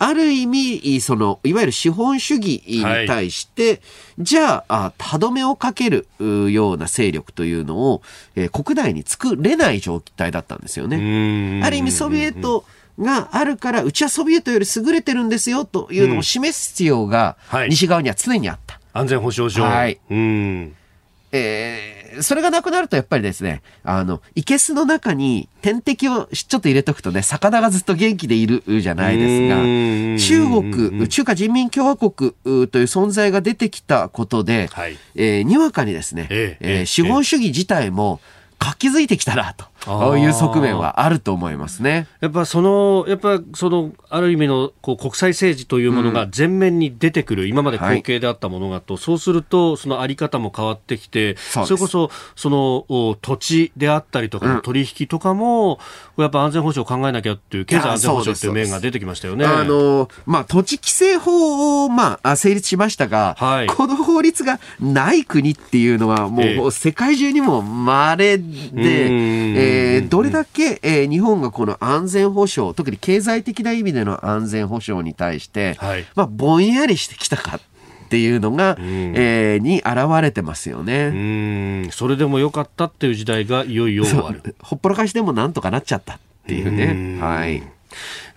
[0.05, 3.79] ある意味、その、いわゆる資本主義に対して、はい、
[4.19, 6.07] じゃあ、歯止めをかける
[6.51, 8.01] ような勢力というのを、
[8.35, 11.61] えー、国内に作れない状態だったんですよね。
[11.63, 12.65] ある意味、ソビエト、
[12.99, 17.37] があるから、うちはソビエトより優れてるんですよというのを示す必要が、
[17.69, 18.79] 西側には常にあった。
[18.93, 19.63] 安全保障上。
[19.63, 19.99] はい。
[20.11, 20.75] うん
[21.31, 30.61] えー、それがなくなるとやっぱりですね、あの、いけすの中に天敵をちょっと入れとくとね、魚がずっと元気でいるじゃないですが、中
[30.97, 32.33] 国、中華人民共和国
[32.67, 38.19] という存在が出てきたことで、はい、えー、にわかにですね、えー、えー、資本主義自体も
[38.59, 39.65] 活気づいてきたなと。
[40.17, 42.07] いう側面はあると思いますね。
[42.21, 55.79] やっぱその、やっぱその、ある意味のこう国際政治というものが前面に出てくる、うん、今まで後継であったものがと、はい、そうすると、そのあり方も変わってきて、それこそ、その土地であったりとか、取引とかも、
[56.17, 59.45] うん、やっぱ安全保障を考えなきゃっていう、経済安全保障っていう面が出てきましたよね。
[59.45, 69.72] あの、まあ、土地規制法を、まあ、成立しましたが、はい、この法律がない国っていうのは、もう、世界中にも稀で、えー、
[70.09, 81.89] どれだけ、えー、日本がこの安全保障、特に経済的な意味での安全保障に対して、はい、まあ、ぼんやりしてきたかっていうのが、うん、えー、に現れてますよね。
[81.91, 84.55] それでもよかったっていう時代がいよいよ終わる。
[84.61, 87.19] ほっぽらかしでもなんとかなっちゃったっていうね。
[87.19, 87.63] はい。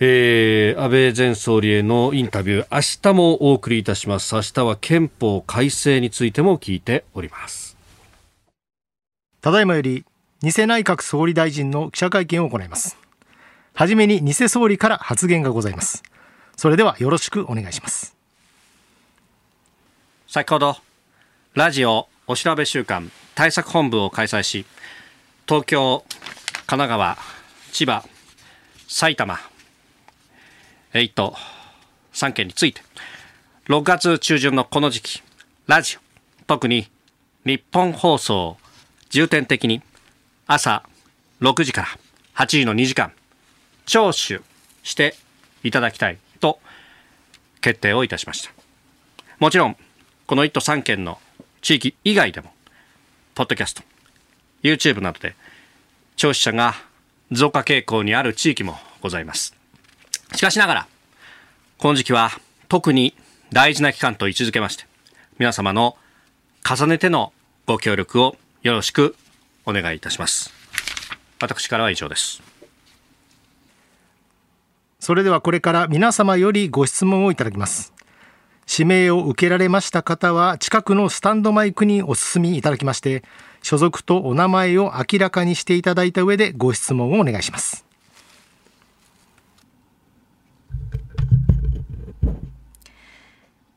[0.01, 4.35] えー、安倍前総理へのインタビュー、明日もお送りいたします。
[4.35, 7.77] 明日は憲法改正についても聞いております。
[9.41, 10.05] ただいまより
[10.43, 12.99] 偽内閣総理大臣の記者会見を行います。
[13.73, 16.03] はじめに偽総理から発言がございます。
[16.57, 18.15] それではよろしくお願いします。
[20.29, 20.77] 先ほど、
[21.55, 24.67] ラジオお調べ週間対策本部を開催し、
[25.49, 26.05] 東京、
[26.67, 27.19] 神奈川、
[27.73, 28.05] 千葉、
[28.89, 29.39] 埼玉、
[30.93, 31.35] 1都
[32.13, 32.83] 3県について、
[33.69, 35.23] 6月中旬のこの時期、
[35.67, 36.01] ラジオ、
[36.47, 36.89] 特に
[37.47, 38.59] 日本放送、
[39.09, 39.81] 重点的に
[40.49, 40.85] 朝
[41.41, 41.89] 6時から
[42.37, 43.13] 8時の2時間、
[43.85, 44.41] 聴取
[44.85, 45.17] して
[45.65, 46.61] いただきたいと
[47.61, 48.53] 決定をいたしました。
[49.41, 49.77] もちろん、
[50.27, 51.19] この1都3県の
[51.63, 52.53] 地域以外でも、
[53.35, 53.83] ポッドキャスト、
[54.63, 55.35] YouTube などで
[56.15, 56.75] 聴取者が
[57.33, 59.57] 増加傾向にある地域もございます。
[60.37, 60.87] しかしながら、
[61.79, 62.31] この時期は
[62.69, 63.17] 特に
[63.51, 64.85] 大事な期間と位置づけまして、
[65.39, 65.97] 皆様の
[66.65, 67.33] 重ねての
[67.67, 69.17] ご協力をよろしく
[69.67, 70.53] お願いいたします。
[71.41, 72.43] 私からは以上です。
[75.01, 77.93] それではこれから皆様よりご質問をいただきます。
[78.69, 83.23] 指名を受けられました方は近くのスタンドマイクにお進みいただきまして
[83.63, 87.85] 所属とお名前を明らかにしていただいた上でご質問をお願いします。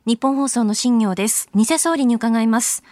[0.06, 1.48] 日本放送の新業です。
[1.54, 2.82] 偽総理に伺います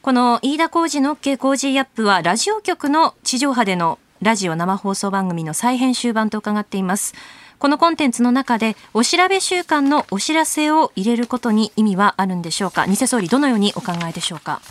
[0.00, 7.14] この飯田浩二の OK 工事アップはラジオ局の地上波でのラジオ生放送番組の再編集版と伺っています。
[7.58, 12.86] このコンテンツの中でお調べ週間のお知らせを入れることに意味はあるんでしょうか？
[12.86, 14.62] 偽総理どのようにお考えでしょうか？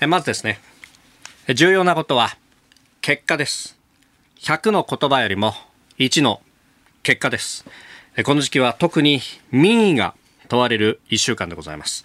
[0.00, 0.58] えまずですね、
[1.54, 2.36] 重要なことは
[3.00, 3.78] 結果です。
[4.40, 5.54] 100の言葉よりも
[5.98, 6.42] 1の
[7.04, 7.64] 結果です。
[8.24, 9.20] この時期は特に
[9.52, 10.14] 民意が
[10.48, 12.04] 問われる1週間でございます。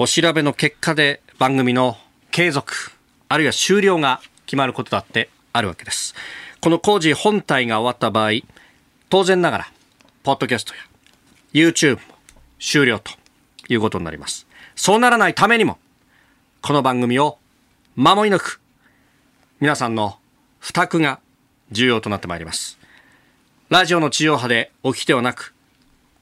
[0.00, 1.96] お調べの結果で番組の
[2.30, 2.92] 継続、
[3.28, 6.14] あるいは終了が決まることだってあるわけです。
[6.60, 8.42] この工事本体が終わった場合、
[9.08, 9.72] 当然ながら、
[10.22, 10.80] ポッドキャストや
[11.52, 12.00] YouTube も
[12.60, 13.10] 終了と
[13.68, 14.46] いうことになります。
[14.76, 15.80] そうならないためにも、
[16.62, 17.40] この番組を
[17.96, 18.60] 守り抜く、
[19.58, 20.20] 皆さんの
[20.60, 21.18] 負託が
[21.72, 22.78] 重要となってまいります。
[23.68, 25.54] ラジオの地上波でお聞きではなく、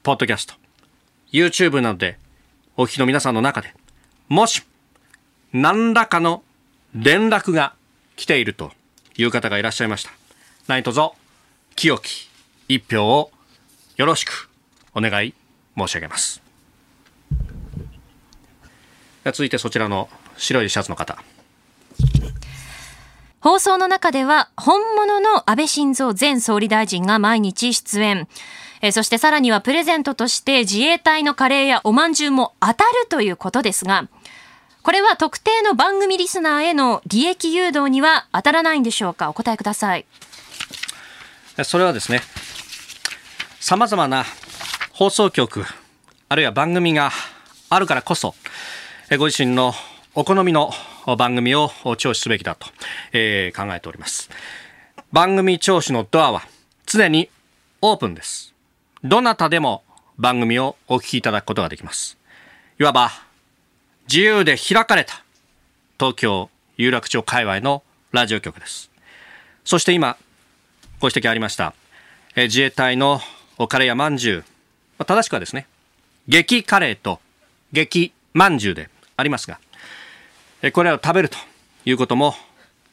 [0.01, 0.55] ポッドキャスト、
[1.31, 2.17] YouTube などで
[2.79, 3.73] お聞きの皆さんの中で、
[4.29, 4.61] もし、
[5.51, 6.43] 何らかの
[6.93, 7.73] 連絡が
[8.15, 8.71] 来ていると
[9.17, 10.11] いう方がいらっしゃいました。
[10.67, 11.09] 何卒、
[11.75, 12.29] 清き
[12.67, 13.31] 一票を
[13.95, 14.51] よろしく
[14.93, 15.33] お願い
[15.75, 16.39] 申し上げます。
[19.25, 20.07] 続いてそちらの
[20.37, 21.17] 白いシャツの方。
[23.39, 28.27] 放送の中では本物の安倍晋三前総理大臣が毎日出演。
[28.81, 34.07] えー、そしてさらにはプレゼントとして自衛隊のカレーやおまんじゅうも当たるということですが、
[34.83, 39.29] これは特定の番組リスナーへの利益誘導には当たらないんでしょうか？
[39.29, 40.05] お答えください。
[41.63, 42.21] それはですね、
[43.59, 44.25] 様々な
[44.93, 45.65] 放送局、
[46.29, 47.11] あるいは番組が
[47.69, 48.35] あるからこそ、
[49.17, 49.73] ご自身の
[50.15, 50.71] お好みの
[51.17, 52.67] 番組を聴取すべきだと、
[53.11, 54.29] えー、考えております。
[55.11, 56.43] 番組聴取のドアは
[56.85, 57.29] 常に
[57.81, 58.53] オープンです。
[59.03, 59.83] どなたでも
[60.17, 62.17] 番組をお聞きいただくことができます。
[62.79, 63.11] いわば、
[64.07, 65.23] 自由で開かれた
[65.99, 68.89] 東京有楽町界隈のラジオ局です。
[69.65, 70.17] そして今、
[70.99, 71.73] ご指摘ありました、
[72.35, 73.21] え自衛隊の
[73.57, 74.39] おカレーやまんじゅう、
[74.97, 75.67] まあ、正しくはですね、
[76.27, 77.19] 激カレーと
[77.73, 79.59] 激まんじゅうでありますが、
[80.61, 81.37] えこれらを食べると
[81.85, 82.35] いうことも、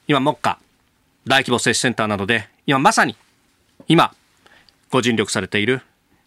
[0.06, 0.58] 今、目下、
[1.26, 3.16] 大規模接種センターなどで、今まさに、
[3.88, 4.14] 今、
[4.90, 5.80] ご尽力されている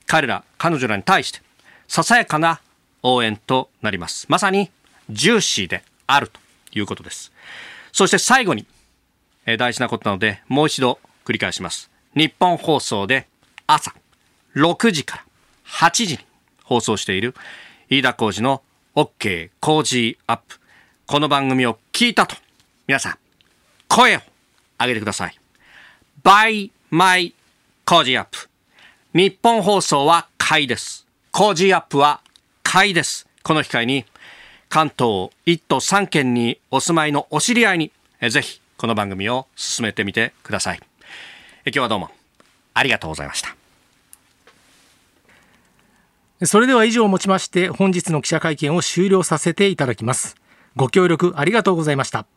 [0.08, 1.41] 彼ら、彼女らに対して、
[1.88, 2.62] ささやかな
[3.03, 4.26] 応援となります。
[4.30, 4.72] まさに、
[5.10, 6.39] ジューシーであると
[6.74, 7.32] いうことです。
[7.91, 8.66] そして最後に、
[9.45, 11.91] え大事なことなので、もう一度繰り返します。
[12.16, 13.28] 日本放送で
[13.68, 13.93] 朝
[14.55, 15.26] 6時から
[15.89, 16.20] 8時に
[16.64, 17.36] 放送している
[17.89, 18.64] 飯田浩二の
[18.95, 20.60] OK 工事アップ。
[21.05, 22.36] この番組を聞いたと、
[22.88, 23.18] 皆さん、
[23.88, 24.20] 声を
[24.80, 25.39] 上げてください。
[26.24, 27.34] by my
[27.86, 28.49] 工事アップ。
[29.18, 31.07] 日本放送は買いです。
[31.32, 32.22] 工事アップは
[32.61, 33.26] 買いです。
[33.41, 34.05] この機会に、
[34.70, 37.91] 関東1都3県にお住まいのお知り合いに、
[38.30, 40.80] ぜひこの番組を進めてみてください。
[41.65, 42.11] 今日はどうも
[42.76, 43.55] ありがとうございました。
[46.45, 50.36] それでは以上をもちまして本日の記者会見を終了させていただきます。
[50.76, 52.28] ご協力ありがとうございました。